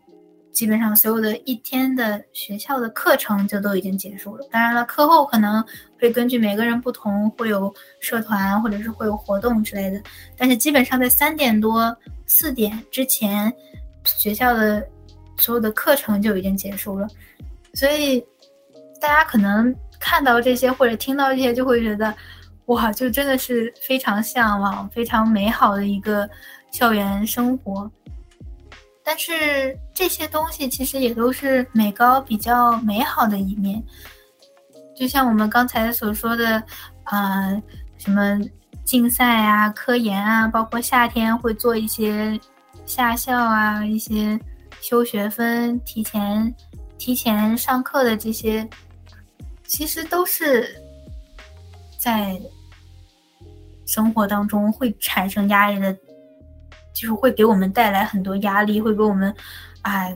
[0.52, 4.48] 基本上所有的一天的学校的课程就都已经结束了。
[4.52, 5.64] 当然了，课后可能
[6.00, 10.02] 会根据每个人不同，会有社团或者是会有活动之类的。
[10.38, 11.96] 但是基本上在三点多
[12.26, 13.52] 四点之前，
[14.04, 14.86] 学校的
[15.38, 17.08] 所有的课程就已经结束了。
[17.74, 18.20] 所以
[19.02, 22.14] 大家可能看到这些或者听到这些，就会觉得。
[22.68, 26.30] 哇，就真的是非常向往、非常美好的一个
[26.72, 27.92] 校园生活。
[29.04, 33.84] 但是这些东西其实也都是美高比较美好的一面，
[34.96, 36.64] 就像我们刚才所说的，
[37.04, 37.62] 啊，
[37.98, 38.40] 什么
[38.86, 42.40] 竞赛啊、科研啊，包括夏天会做一些
[42.86, 44.40] 夏校啊、一些
[44.80, 46.56] 修学分、提前
[46.98, 48.66] 提前上课的这些，
[49.68, 50.82] 其实都是。
[52.04, 52.38] 在
[53.86, 55.94] 生活当中会产生压力的，
[56.94, 59.34] 就是会给我们带来很多压力，会给我们，
[59.84, 60.14] 哎，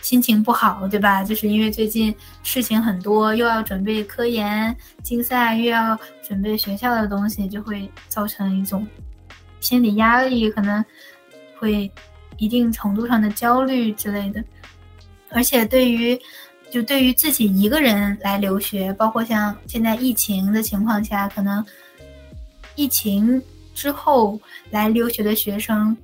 [0.00, 1.22] 心情不好，对吧？
[1.22, 8.88] 就是因为最近事情很多，又要准备科研竞赛，又要准备学校的东西，就会造成一种
[9.60, 10.82] 心理压力，可能
[11.58, 11.92] 会
[12.38, 14.42] 一定程度上的焦虑之类的。
[15.30, 16.18] 而且对于
[16.70, 21.64] 就对于自己一个人来留学，包括像现在疫情的情况下，可能
[22.74, 23.42] 疫情
[23.74, 24.38] 之后
[24.70, 25.96] 来留学的学生，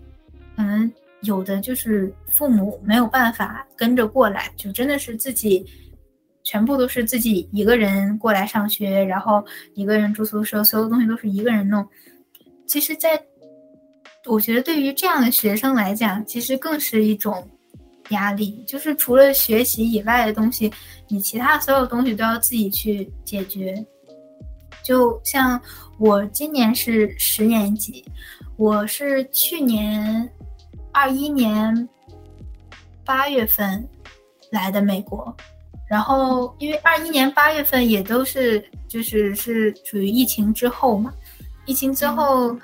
[0.57, 5.65] 可能有的就是父母没有办法跟着过来，就真的是自己
[6.43, 11.87] 全部都是自己一个人过来上学，然后一个人住宿舍，所有东西都是一个人弄。
[12.67, 13.23] 其实，在
[14.25, 17.47] 我觉得对于这样的学生来讲，其实更是一种。
[18.11, 20.73] 压力就是除了学习以外的东西，
[21.09, 23.85] 你其他所有东西都要自己去解决。
[24.83, 25.59] 就像
[25.99, 28.05] 我今年是十年级，
[28.57, 30.31] 我是去年
[30.93, 31.89] 二一年
[33.05, 33.89] 八月份
[34.51, 35.35] 来的美国，
[35.89, 41.13] 然后因为二一年八月份也都是就是是处于疫情之后嘛，
[41.65, 42.55] 疫情之后，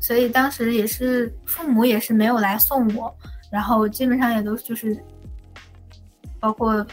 [0.00, 3.14] 所以当时也是父母也是没有来送我。
[3.50, 4.96] 然后基本上也都就是，
[6.38, 6.86] 包括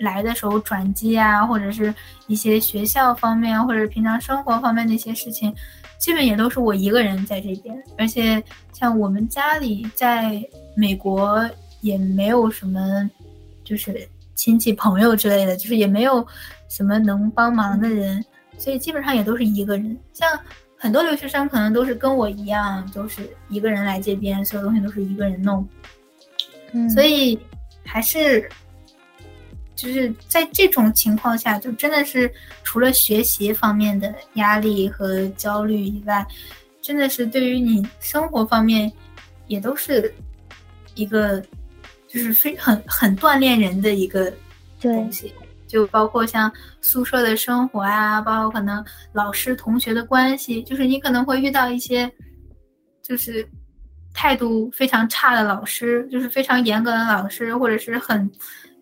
[0.00, 1.94] 来的时候转机啊，或者是
[2.26, 5.54] 一些学校方面，或者平常生活方面的一些事情，
[5.98, 7.76] 基本也都是我一个人在这边。
[7.98, 10.42] 而且像我们家里在
[10.74, 11.48] 美国
[11.80, 13.10] 也没有什么，
[13.64, 16.26] 就是亲戚朋友之类的，就是也没有
[16.68, 18.24] 什么能帮忙的人，
[18.58, 19.98] 所以基本上也都是一个人。
[20.12, 20.28] 像。
[20.78, 25.66] 很多留学生可能都是跟我一样，就是一个人来这边，所有东西都是一个人弄。
[26.72, 27.38] 嗯，所以
[27.84, 28.48] 还是
[29.74, 32.30] 就是在这种情况下，就真的是
[32.62, 36.26] 除了学习方面的压力和焦虑以外，
[36.82, 38.92] 真的是对于你生活方面
[39.46, 40.12] 也都是
[40.94, 41.40] 一个
[42.08, 44.32] 就是非很很锻炼人的一个
[44.80, 45.32] 东西。
[45.66, 46.50] 就包括像
[46.80, 52.10] 宿舍的生活啊，包括可能老师同学的关系，就是你可能会遇到一些，
[53.02, 53.46] 就是
[54.14, 58.30] 态度非常差的老师，就是非常严格的老师，或者是很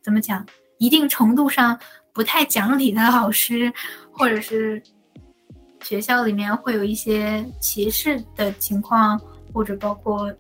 [0.03, 0.45] 怎么讲，
[0.79, 1.79] 一定程度上
[2.13, 3.73] 不太讲理的老师，
[4.13, 4.83] 或者是
[5.83, 9.19] 学校里面会有一些歧视的情况，
[9.53, 10.31] 或者包括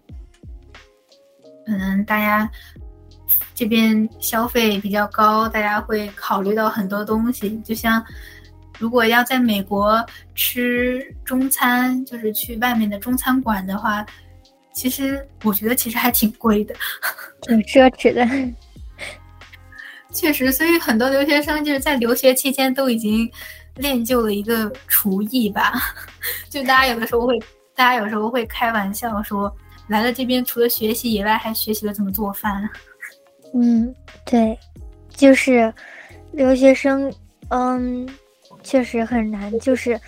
[1.66, 2.51] 可能大家。
[3.55, 7.57] 这边消费比较高，大家会考虑到很多东西。
[7.64, 8.05] 就像
[8.78, 14.05] 如果要在美国吃中餐，就是去外面的中餐馆的话，
[14.74, 16.74] 其实我觉得其实还挺贵的，
[17.42, 18.55] 挺奢侈的。
[20.12, 23.30] 确实，所以很多留学生就是在留学期间都已经
[23.76, 25.72] 练就了一个厨艺吧。
[26.50, 27.38] 就大家有的时候会，
[27.74, 29.52] 大家有时候会开玩笑说，
[29.88, 32.68] 来了这边除了学习以外，还学习了怎么做饭。
[33.55, 33.94] 嗯，
[34.24, 34.59] 对，
[35.09, 35.72] 就是
[36.32, 37.12] 留学生，
[37.50, 38.09] 嗯，
[38.64, 39.57] 确实很难。
[39.61, 39.98] 就是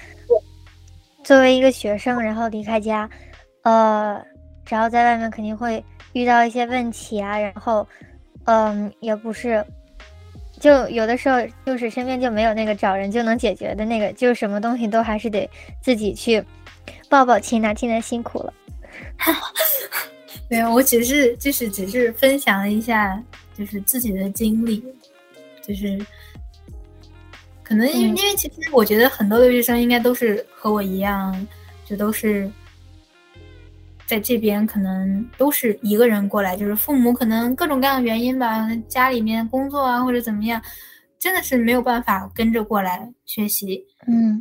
[1.23, 3.09] 作为一个学生，然后离开家，
[3.63, 4.21] 呃，
[4.69, 5.83] 然后在外面肯定会
[6.13, 7.39] 遇到一些问题啊。
[7.39, 7.87] 然后，
[8.47, 9.65] 嗯，也不是，
[10.59, 15.49] 就有的时候就是身边就没有那个找人就能解决的那个，就是什么东西都还是得
[15.81, 16.45] 自己去
[17.09, 18.53] 抱抱亲呐，亲呐辛苦了。
[20.49, 23.21] 没有，我只是就是只是分享一下，
[23.53, 24.81] 就是自己的经历，
[25.61, 25.99] 就是
[27.65, 31.47] 可能因为因为其实我觉得很多留学生应该都是和我一样，
[31.85, 32.49] 就都是
[34.07, 40.63] 在这边可能都是一个人过来，就是父母可能各种各样的原因吧，家里面工作啊或者怎么样，
[41.19, 43.85] 真的是没有办法跟着过来学习。
[44.07, 44.41] 嗯，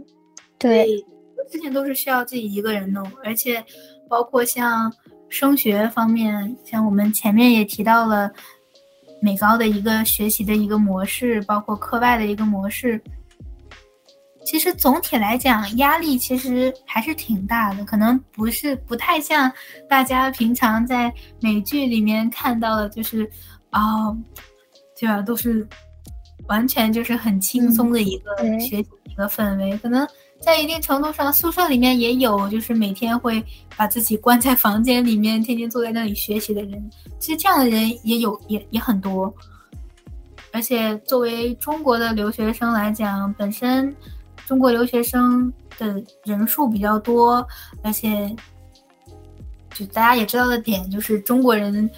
[0.59, 1.03] 对，
[1.51, 3.65] 之前都是需要自己一个人弄，而且
[4.07, 4.93] 包括像。
[5.35, 8.31] 升学方面，像我们前面也提到了
[9.21, 13.01] 美高的一个学习的一个模式，包括课外的一个模式。
[14.45, 19.51] 其实总体来讲，压力其实还是挺大的，可能不是不太像
[19.89, 23.29] 大家平常在美剧里面看到的，就是
[23.71, 24.15] 啊，
[24.97, 25.21] 对吧？
[25.21, 25.67] 都是
[26.47, 30.07] 完全就是很轻松的一个学习一个氛围，可能。
[30.41, 33.43] 在一定程度上，宿舍里面也有，就是每天会
[33.75, 36.89] 把自己关在房间里面，天天坐在那里学习的人。
[37.19, 39.33] 其实这样的人也有，也也很多。
[40.51, 43.93] 而且作为中国的留学生来讲，本身
[44.45, 47.45] 中国留学生的人数比较多，
[47.81, 48.33] 而且
[49.73, 51.89] 就大家也知道的点，就是中国人，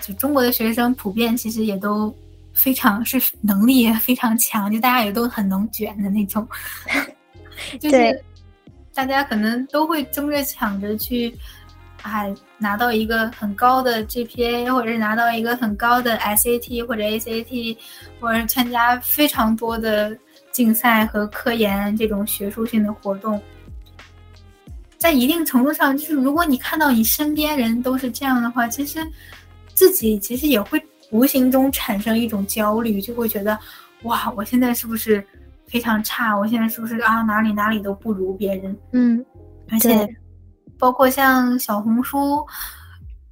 [0.00, 2.14] 就中国的学生普遍其实也都
[2.54, 6.46] 非常是能力也非常强，就大家也都很能卷的那种。
[7.80, 8.24] 就是
[8.94, 11.34] 大家可能都会争着抢着去，
[12.02, 17.76] 哎拿到一个很高的 GPA，或者是拿到一个很高的 SAT 或者 ACT，
[18.20, 20.16] 或者是参加非常多的
[20.50, 23.40] 竞赛和科研这种学术性的活动。
[24.96, 29.06] 在一定程度上，就是如果你看到你身边人都是这样的话，其实
[29.74, 33.58] 自己其实也会无形中产生一种焦虑，就会觉得
[34.04, 35.22] 哇，我现在是不是？
[35.68, 38.76] 非常差，我现在是不是啊哪里哪里都不如别人？
[38.92, 39.24] 嗯，
[39.70, 40.08] 而且
[40.78, 42.46] 包括像小红书，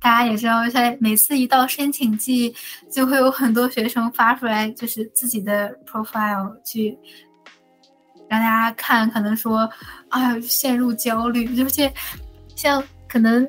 [0.01, 2.55] 大家也知道，在每次一到申请季，
[2.91, 6.99] 就会有很多学生发出来，就是自己的 profile 去
[8.29, 9.71] 让大家看，可能说
[10.09, 11.93] 啊陷入焦虑，而且
[12.57, 13.49] 像可能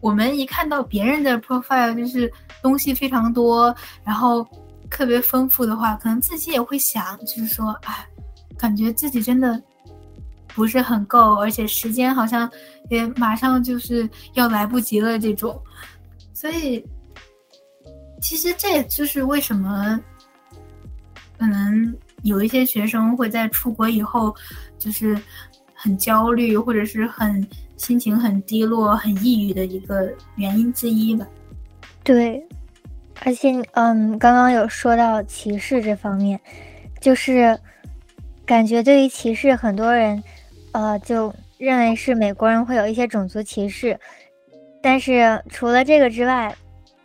[0.00, 2.30] 我们一看到别人的 profile，就是
[2.62, 3.74] 东西非常多，
[4.04, 4.46] 然后。
[4.94, 8.06] 特别丰富的话，可能自己也会想，就是说，哎，
[8.56, 9.60] 感觉自己真的
[10.54, 12.48] 不是很够，而且时间好像
[12.90, 15.60] 也马上就是要来不及了这种。
[16.32, 16.80] 所以，
[18.22, 20.00] 其实这就是为什么
[21.36, 21.92] 可能
[22.22, 24.32] 有一些学生会在出国以后
[24.78, 25.20] 就是
[25.74, 27.44] 很焦虑，或者是很
[27.76, 31.26] 心情很低落、很抑郁的一个原因之一吧。
[32.04, 32.40] 对。
[33.22, 36.38] 而且，嗯，刚刚有说到歧视这方面，
[37.00, 37.58] 就是
[38.44, 40.22] 感觉对于歧视，很多人，
[40.72, 43.98] 呃，就认为是美国人会有一些种族歧视。
[44.82, 46.54] 但是除了这个之外，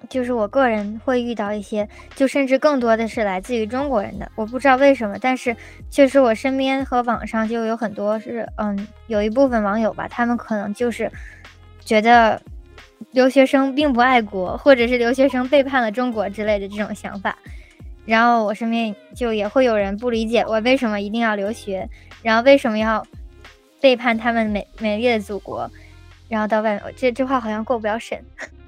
[0.10, 4.30] 就是我个人会遇到一些，就甚至更多的是来自于中国人的。
[4.36, 5.56] 我不知道为什么，但是
[5.90, 11.10] 确实我身边和网上就有很多是，嗯，有一部分网友吧，他们可能就是
[11.86, 12.42] 觉得。
[13.12, 17.38] 留学生并不爱国，或者是留学生背叛了中国之类的这种想法，
[18.06, 21.90] 然后我身边就也会有人不理解我为什么一定要留学，
[22.22, 23.06] 然后为什么要
[23.82, 25.70] 背叛他们美美丽的祖国，
[26.28, 28.24] 然后到外面这这话好像过不了审，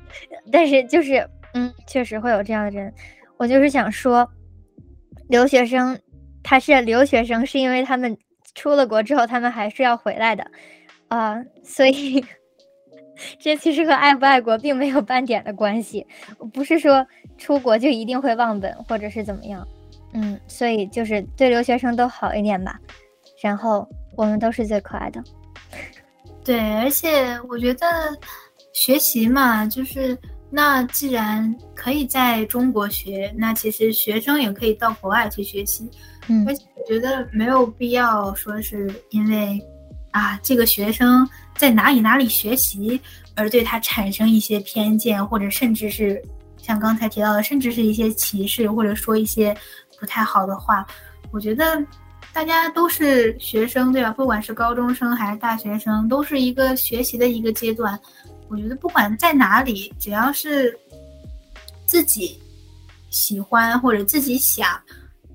[0.51, 2.91] 但是就是嗯，确实会有这样的人。
[3.37, 4.27] 我就是想说，
[5.27, 5.99] 留学生
[6.43, 8.17] 他是留学生，是因为他们
[8.55, 10.49] 出了国之后，他们还是要回来的
[11.09, 12.25] 啊，所以。
[13.39, 16.05] 这其实和爱不爱国并没有半点的关系，
[16.53, 17.05] 不是说
[17.37, 19.67] 出国就一定会忘本或者是怎么样，
[20.13, 22.79] 嗯，所以就是对留学生都好一点吧，
[23.41, 25.23] 然后我们都是最可爱的。
[26.43, 27.87] 对，而且我觉得
[28.73, 30.17] 学习嘛，就是
[30.49, 35.87] 那既然可以在中国学，那其实学生也可以到国外去学习，
[36.27, 39.61] 嗯，而且我觉得没有必要说是因为
[40.11, 41.27] 啊这个学生。
[41.57, 42.99] 在哪里哪里学习，
[43.35, 46.19] 而对他产生一些偏见，或者甚至是
[46.57, 49.55] 像刚才提到的，甚至是一些歧视，或者说一些
[49.99, 50.83] 不太好的话。
[51.29, 51.79] 我觉得
[52.33, 54.11] 大家都是学生，对吧？
[54.11, 57.99] 不管是高中生还是大学生，都是一个学习的一个阶段。
[58.47, 60.75] 我觉得不管在哪里，只要是
[61.85, 62.41] 自己
[63.11, 64.67] 喜欢或者自己想，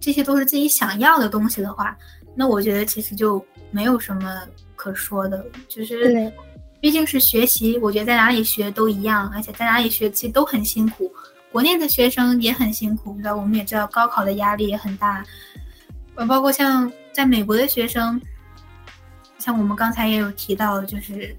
[0.01, 1.97] 这些都是自己想要的东西的话，
[2.35, 3.39] 那我觉得其实就
[3.77, 4.43] 没有什么。
[4.79, 6.31] 可说的，就是，
[6.81, 11.11] 毕竟是学习，我觉得在哪里学都一样，而且在哪里学其实都很辛苦。
[11.51, 15.25] 国内的学生也很辛苦的，我们也知道高考的压力也很大，
[16.15, 18.21] 呃，包括像在美国的学生，
[19.39, 21.35] 像我们刚才也有提到，就是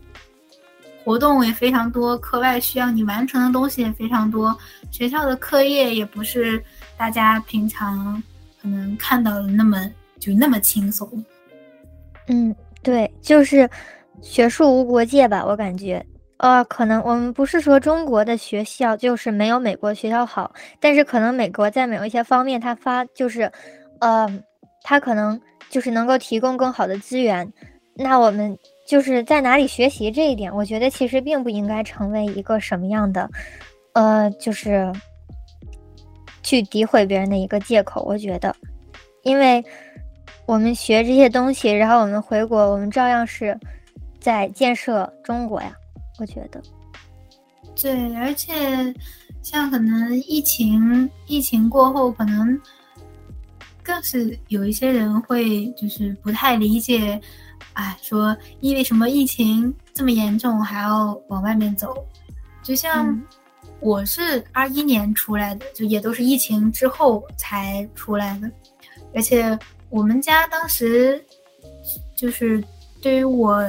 [1.06, 4.58] 活动也非常多，课外需要你完成的东西也非常多，
[4.92, 6.62] 学校的课业也不是
[6.98, 8.22] 大家平常
[8.60, 11.24] 可能看到的那么就那么轻松。
[12.28, 13.70] 嗯，对，就是
[14.22, 16.06] 学术无国界吧，我感觉。
[16.38, 23.52] 呃，可能我们不是说中国的学校就是没有美国学校好，但是可能美国在某一些方面，它发就是，
[24.00, 24.28] 呃，
[24.84, 25.40] 它可能
[25.72, 27.52] 就是能够提供更好的资源。
[27.96, 28.56] 那我们
[28.88, 33.28] 就是在哪里学习这一点，我觉得其实并不应该成为一个什么样的，
[33.94, 34.94] 呃，就是
[36.44, 38.04] 去诋毁别人的一个借口。
[38.04, 38.56] 我觉得，
[39.24, 39.66] 因为
[40.48, 43.56] 我们学这些东西，然后我们回国，我们照样是
[44.18, 45.74] 在建设中国呀。
[46.20, 46.64] 我觉得，
[47.80, 48.52] 对，而且
[49.44, 52.60] 像可能疫情疫情过后，可能
[53.84, 57.20] 更是有一些人会就是不太理解，
[57.74, 61.94] 哎，说因为什么疫情这么严重还要往外面走？
[62.64, 63.22] 就像
[63.82, 68.50] 我是二一年出来的，就也都是疫情之后才出来的，
[69.14, 69.60] 而且
[69.90, 71.24] 我们家当时
[72.16, 72.64] 就是
[73.02, 73.64] 对于我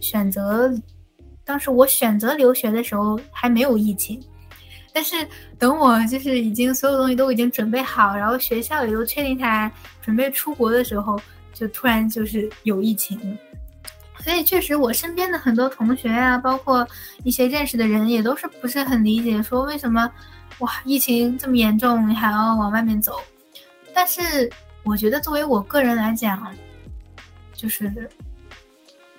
[0.00, 0.72] 选择。
[1.46, 4.18] 当时我选择留学的时候还没有疫情，
[4.94, 5.14] 但是
[5.58, 9.70] 等我就是已经所有东西都已经准备好，然后学校也都确定下来，
[10.00, 11.20] 准备出国的时候，
[11.52, 13.36] 就突然就是有疫情了。
[14.20, 16.88] 所以确实，我身边的很多同学啊，包括
[17.24, 20.10] 一些认识的人，也都是不是很理解，说为什么
[20.60, 23.20] 哇疫情这么严重，你还要往外面走？
[23.92, 24.50] 但是
[24.84, 26.54] 我觉得，作为我个人来讲，
[27.54, 27.92] 就是。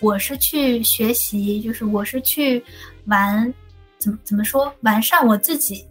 [0.02, 2.62] 我是去学习，就是我是去
[3.06, 3.52] 玩，
[3.98, 5.88] 怎么怎么说，完善我自己，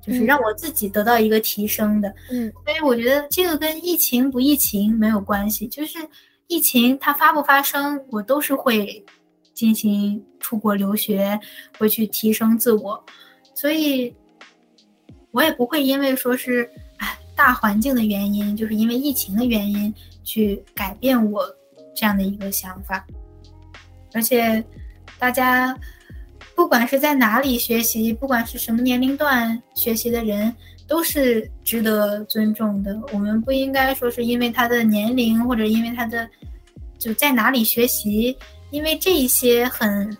[0.00, 2.08] 就是让我自己得到一个提升的。
[2.30, 5.98] 嗯，所以我觉得这个跟疫情不疫情没有关系，就是
[6.46, 9.04] 疫情它发不发生，我都是会
[9.52, 11.38] 进行出国留学，
[11.78, 13.04] 会去提升自我，
[13.54, 14.14] 所以
[15.32, 16.87] 我也不会因为说是哎
[17.38, 21.46] 大环境的原因，就是因为疫情的原因去改变我
[21.94, 23.06] 这样的一个想法。
[24.12, 24.62] 而且，
[25.20, 25.78] 大家
[26.56, 30.52] 不管是在哪里学习，不管是什么年龄段学习的人，
[30.88, 33.00] 都是值得尊重的。
[33.12, 36.28] 我们不应该说是因为他的年龄，或者因为他的
[36.98, 38.36] 就在哪里学习，
[38.72, 40.16] 因为这一些很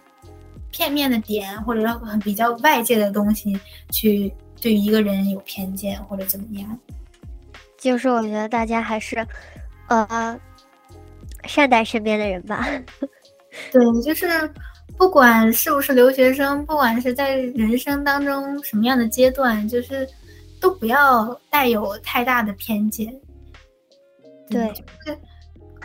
[0.70, 3.58] 片面的点，或者很比较外界的东西，
[3.90, 6.78] 去对一个人有偏见或者怎么样。
[7.78, 9.26] 就是我觉得大家还是，
[9.86, 10.38] 呃，
[11.44, 12.66] 善待身边的人吧。
[13.72, 14.26] 对，就是
[14.96, 20.06] 不管是不是留学生，不管是在人生当中什么样的阶段，就是
[20.60, 23.14] 都不要带有太大的偏见。
[24.50, 25.18] 对，就是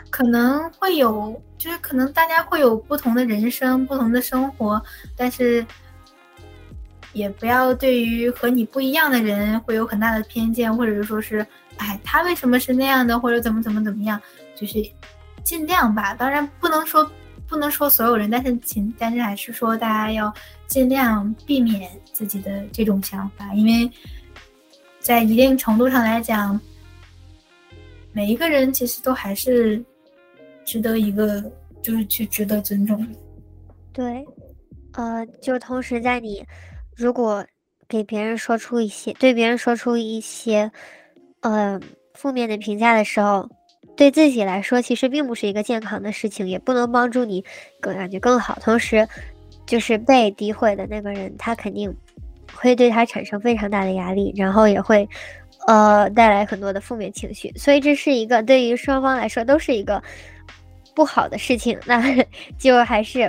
[0.09, 4.81] 可能会有，就是可能大家会有不同的人生、不同的生活，
[5.15, 5.65] 但是
[7.13, 11.45] 也不要对于和你不一样的人会有很大的偏见，或者是说是，
[11.77, 14.21] 哎，他为什么是那样的，或者怎么怎么怎么样，
[14.55, 14.83] 就是
[15.43, 16.13] 尽量吧。
[16.13, 17.09] 当然不能说。
[17.45, 20.33] 不能说所有人，但是请，但是还是说大家要
[20.65, 23.91] 尽量避免自己的这种想法，因为
[24.99, 26.59] 在一定程度上来讲，
[28.11, 29.83] 每一个人其实都还是
[30.65, 31.43] 值得一个，
[31.81, 33.19] 就是去值得尊重的。
[33.91, 34.25] 对，
[34.93, 36.43] 呃，就同时在你
[36.95, 37.45] 如果
[37.87, 40.71] 给别人说出一些对别人说出一些
[41.43, 41.79] 呃
[42.15, 43.47] 负面的评价的时候。
[43.95, 47.45] 对自己来说，其实并不是一个健康的事情，也不能帮助你
[47.79, 48.57] 更感觉更好。
[48.59, 49.07] 同时，
[49.67, 51.95] 就是被诋毁的那个人，他肯定
[52.55, 55.07] 会对他产生非常大的压力，然后也会
[55.67, 57.53] 呃带来很多的负面情绪。
[57.55, 60.01] 所以，这是一个对于双方来说都是一个
[60.95, 61.77] 不好的事情。
[61.85, 62.01] 那
[62.57, 63.21] 就还是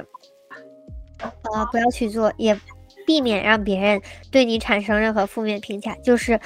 [1.19, 2.59] 呃不要去做，也
[3.07, 4.01] 避免让别人
[4.31, 5.95] 对你产生任何负面评价。
[5.97, 6.41] 就是。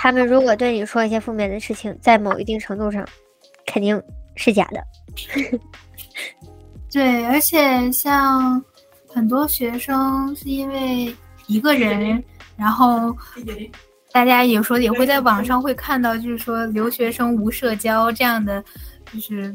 [0.00, 3.04] 他们如果对你说一些负面的事情，在某一定程度上，
[3.66, 4.00] 肯定
[4.36, 4.80] 是假的。
[6.88, 8.62] 对，而且像
[9.08, 11.12] 很多学生是因为
[11.48, 12.22] 一个人，
[12.56, 13.12] 然后
[14.12, 18.62] 大家有时候也会在网上会看到，就是说留学生无社交这样的，
[19.12, 19.52] 就是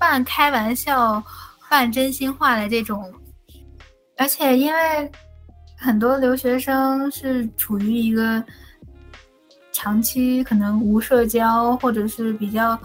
[0.00, 1.22] 半开玩笑、
[1.70, 3.08] 半真心话的这种。
[4.16, 5.12] 而且因为
[5.76, 8.42] 很多留学生是处于一个。
[9.78, 12.76] 长期可能无社交，或者是比较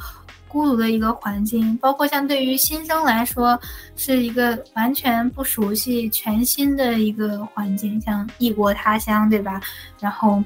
[0.47, 3.59] 孤独的一个环境，包括像对于新生来说，
[3.95, 9.59] 是一个完全不熟悉、全新的一个环境，像异国他乡，对吧？
[9.99, 10.43] 然后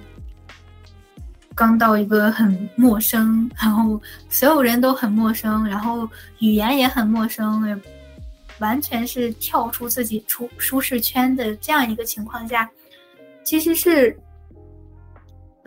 [1.53, 7.81] 刚到一个很陌生，然后所有人都很陌生，然后语言也很陌生，
[8.59, 12.69] 完全是跳出自己出舒适圈的这样一个情况下，
[13.43, 14.17] 其实是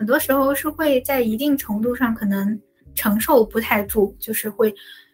[0.01, 2.59] 很多时候是会在一定程度上可能。
[2.93, 4.69] 承受不太住，就是会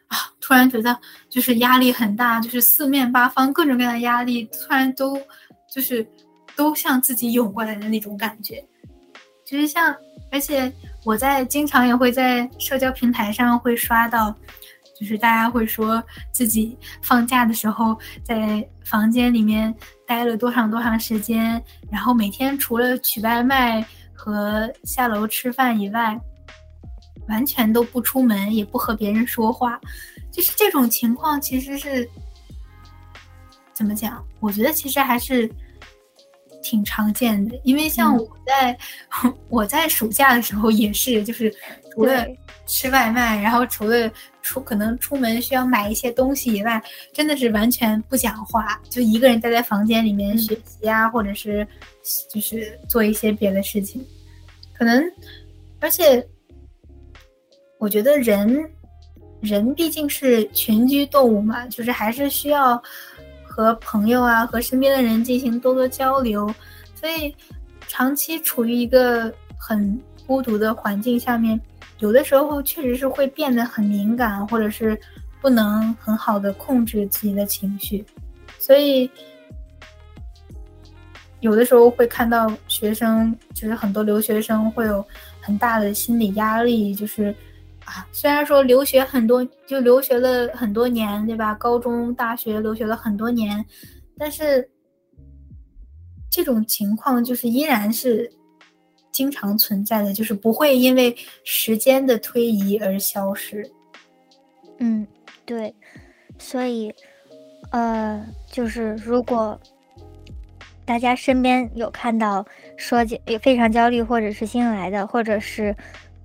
[0.08, 5.16] 啊，突然觉得就是压力很大，就是四面八方各种各样的压力，突然都
[5.72, 6.06] 就是
[6.56, 8.66] 都向自己涌过来的那种感觉。
[9.46, 9.96] 其实像，
[10.32, 10.74] 而且
[11.06, 14.36] 我在经常也会在社交平台上会刷到，
[15.00, 19.74] 就是大家会说自己放假的时候在房间里面
[20.08, 23.86] 待了多长多长时间，然后每天除了取外卖
[24.32, 26.20] 和下楼吃饭以外。
[27.30, 29.78] 完全都不出门，也不和别人说话，
[30.32, 32.10] 就是这种情况，其实是
[33.74, 34.26] 怎么讲？
[34.40, 35.52] 我觉得其实还是
[36.64, 37.60] 挺常见的。
[37.66, 38.78] 因为像我在
[39.50, 41.54] 我在暑假的时候也是，就是
[41.94, 42.26] 除了
[42.66, 44.10] 吃外卖，然后除了
[44.42, 51.68] 出可能出门需要买一些东西以外，真的是完全不讲话，就一个人待在房间里面学习啊，或者是
[52.34, 54.02] 就是做一些别的事情，
[54.78, 55.04] 可能
[55.80, 56.28] 而且。
[57.80, 58.68] 我觉得人，
[59.40, 62.82] 人毕竟是群居动物嘛，就是还是需要
[63.46, 66.52] 和朋友啊、和身边的人进行多多交流，
[66.96, 67.36] 所以
[67.88, 71.62] 长期处于一个很孤独的环境下面，
[72.00, 75.00] 有的时候确实是会变得很敏感，或者是
[75.40, 78.04] 不能很好的控制自己的情绪，
[78.58, 79.08] 所以
[81.48, 85.04] 有的时候会看到学生，就是很多留学生会有
[85.40, 87.34] 很大的心理压力，就是。
[87.88, 91.54] 啊，虽然说留学很多，就留学了很多年，对吧？
[91.54, 93.66] 高中、大学留学了很多年，
[94.18, 94.70] 但是
[96.30, 98.30] 这种情况就是依然是
[99.14, 103.66] 经常存在的，就是不会因为时间的推移而消失。
[104.80, 105.08] 嗯，
[105.46, 105.74] 对，
[106.38, 106.94] 所以，
[107.72, 108.22] 呃，
[108.52, 109.58] 就是如果
[110.88, 112.44] 大家身边有看到
[112.78, 115.76] 说也非常焦虑，或者是新来的，或者是。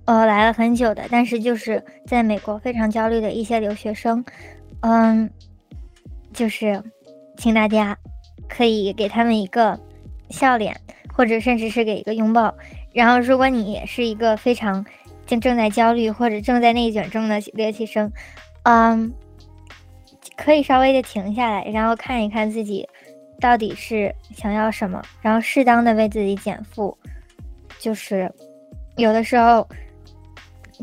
[0.05, 4.21] 呃，来了很久的，但是就是在美国非常焦虑的一些留学生，
[4.81, 5.29] 嗯，
[6.33, 6.83] 就是
[7.37, 7.97] 请大家
[8.49, 9.79] 可以给他们一个
[10.29, 10.75] 笑脸，
[11.13, 12.53] 或者甚至是给一个拥抱。
[12.91, 14.85] 然后，如果你也是一个非常
[15.25, 18.11] 正正在焦虑或者正在内卷中的留学生，
[18.63, 19.13] 嗯，
[20.35, 22.89] 可以稍微的停下来，然后看一看自己
[23.43, 26.97] 到底是想要什么，然后适当的为自己减负，
[27.77, 28.31] 就是
[28.95, 29.67] 有的时候。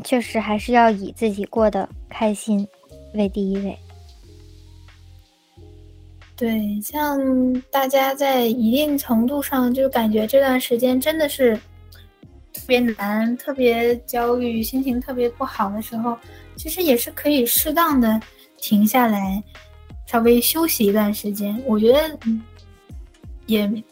[0.05, 2.65] 确实还是要以自己过得开心
[3.13, 3.77] 为第一位。
[6.35, 7.19] 对，像
[7.69, 11.55] 大家在一定程度上就感觉这段时间真的是
[12.53, 16.17] 特别难、特别焦虑、心情特别不好的时候，
[16.55, 18.19] 其实也是可以适当的
[18.57, 19.43] 停下来，
[20.07, 21.61] 稍微休息一段时间。
[21.67, 22.17] 我觉得
[23.51, 23.83] 也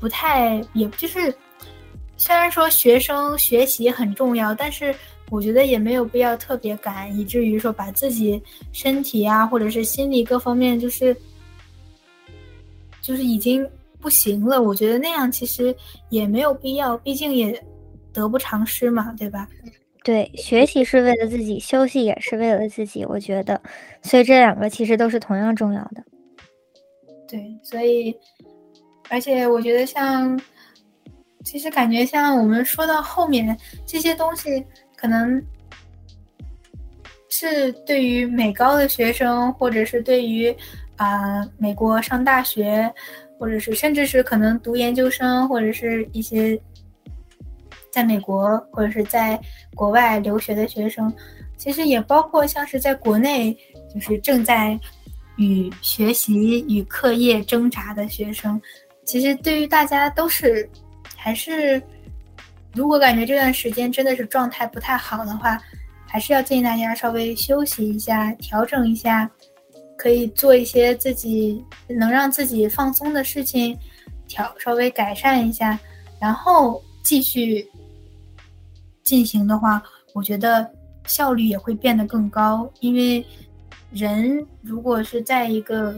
[0.00, 1.34] 不太，也就是。
[2.18, 4.94] 虽然说学生学习很重要，但是
[5.28, 11.16] 我觉得也没有必要特别赶，以至于说把自己身体啊，或者是心理各方面，就是
[13.00, 13.68] 就是已经
[14.00, 14.62] 不行了。
[14.62, 15.74] 我觉得那样其实
[16.10, 17.60] 也没有必要，毕竟也
[18.12, 19.48] 得不偿失嘛，对吧？
[20.04, 23.04] 对，学习是为了自己，休息也是为了自己。
[23.04, 23.60] 我觉得，
[24.00, 26.04] 所以这两个其实都是同样重要的。
[27.32, 28.14] 对，所以
[29.08, 30.38] 而且我觉得像。
[31.44, 34.64] 其实感觉像我们说到后面这些东西，
[34.94, 35.44] 可能
[37.28, 40.56] 是对于美高的学生，或者是对于
[40.94, 42.88] 啊美国上大学，
[43.40, 46.56] 或者是甚至是可能读研究生，或者是一些
[47.90, 49.36] 在美国或者是在
[49.74, 51.12] 国外留学的学生，
[51.56, 53.52] 其实也包括像是在国内
[53.92, 54.78] 就是正在
[55.42, 58.60] 与学习与课业挣扎的学生，
[59.04, 60.68] 其实对于大家都是。
[61.24, 61.80] 还是，
[62.74, 65.56] 如果感觉这段时间真的是状态不太好的话，
[66.04, 69.30] 还是要建议大家稍微休息一下，调整一下，
[69.96, 73.78] 可以做一些自己能让自己放松的事情，
[74.26, 75.78] 调稍微改善一下，
[76.20, 77.64] 然后继续
[79.04, 79.80] 进行的话，
[80.12, 80.68] 我觉得
[81.06, 82.68] 效率也会变得更高。
[82.80, 83.24] 因为
[83.92, 85.94] 人如果是在一个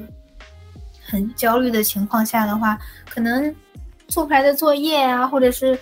[1.03, 2.79] 很焦虑的情况下的话，
[3.09, 3.55] 可能。
[4.07, 5.77] 做出来的作业啊，或者是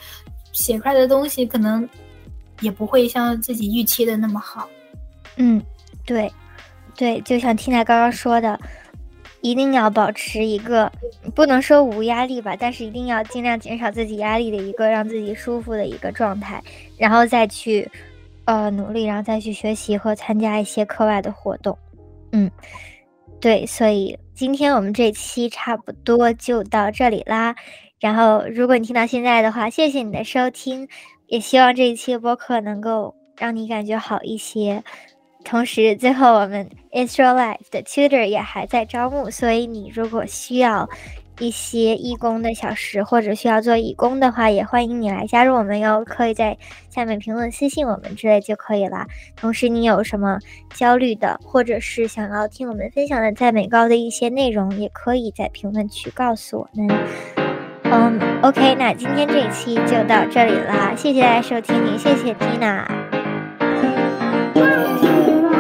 [0.53, 1.87] 写出来的东西，可能
[2.61, 4.69] 也不会像自己预期的那么好。
[5.37, 5.61] 嗯，
[6.07, 6.33] 对，
[6.97, 8.59] 对，就像听在刚刚说的，
[9.41, 10.91] 一定要保持一个
[11.35, 16.63] 不能说无压力吧，但是一定要尽量减少自己压力的一个让自己舒服的一个状态，
[16.97, 17.91] 然后再去
[18.45, 21.77] 呃努力，然后再去学习和参加一些课外的活动。
[22.33, 22.51] 嗯，
[23.41, 27.55] 对，所以今天我们这期差不多就到这里啦。
[28.01, 30.89] 然后，如果你听到现在的话，谢谢你的收听，
[31.28, 34.83] 也希望这一期播客能够让你感觉好一些。
[35.45, 40.89] 同时，最后我们 Israel Life 的 Tutor 也还在招募，所以你如果需要
[41.39, 46.05] 一些义工的小时，或者需要做义工的话，也欢迎你来加入我们哟。
[46.05, 46.57] 可以在
[46.91, 49.07] 下面评论私信我们之类就可以啦。
[49.37, 50.39] 同时，你有什么
[50.74, 56.89] 焦虑的，或者是想要听我们分享的在美高的一些内容，也可以在评论区告诉我们。
[57.85, 62.87] 嗯，OK，那今天这一期就到这里啦，谢谢大家收听，谢谢 Tina。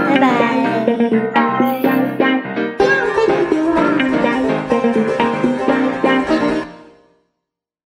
[0.08, 1.51] 拜拜。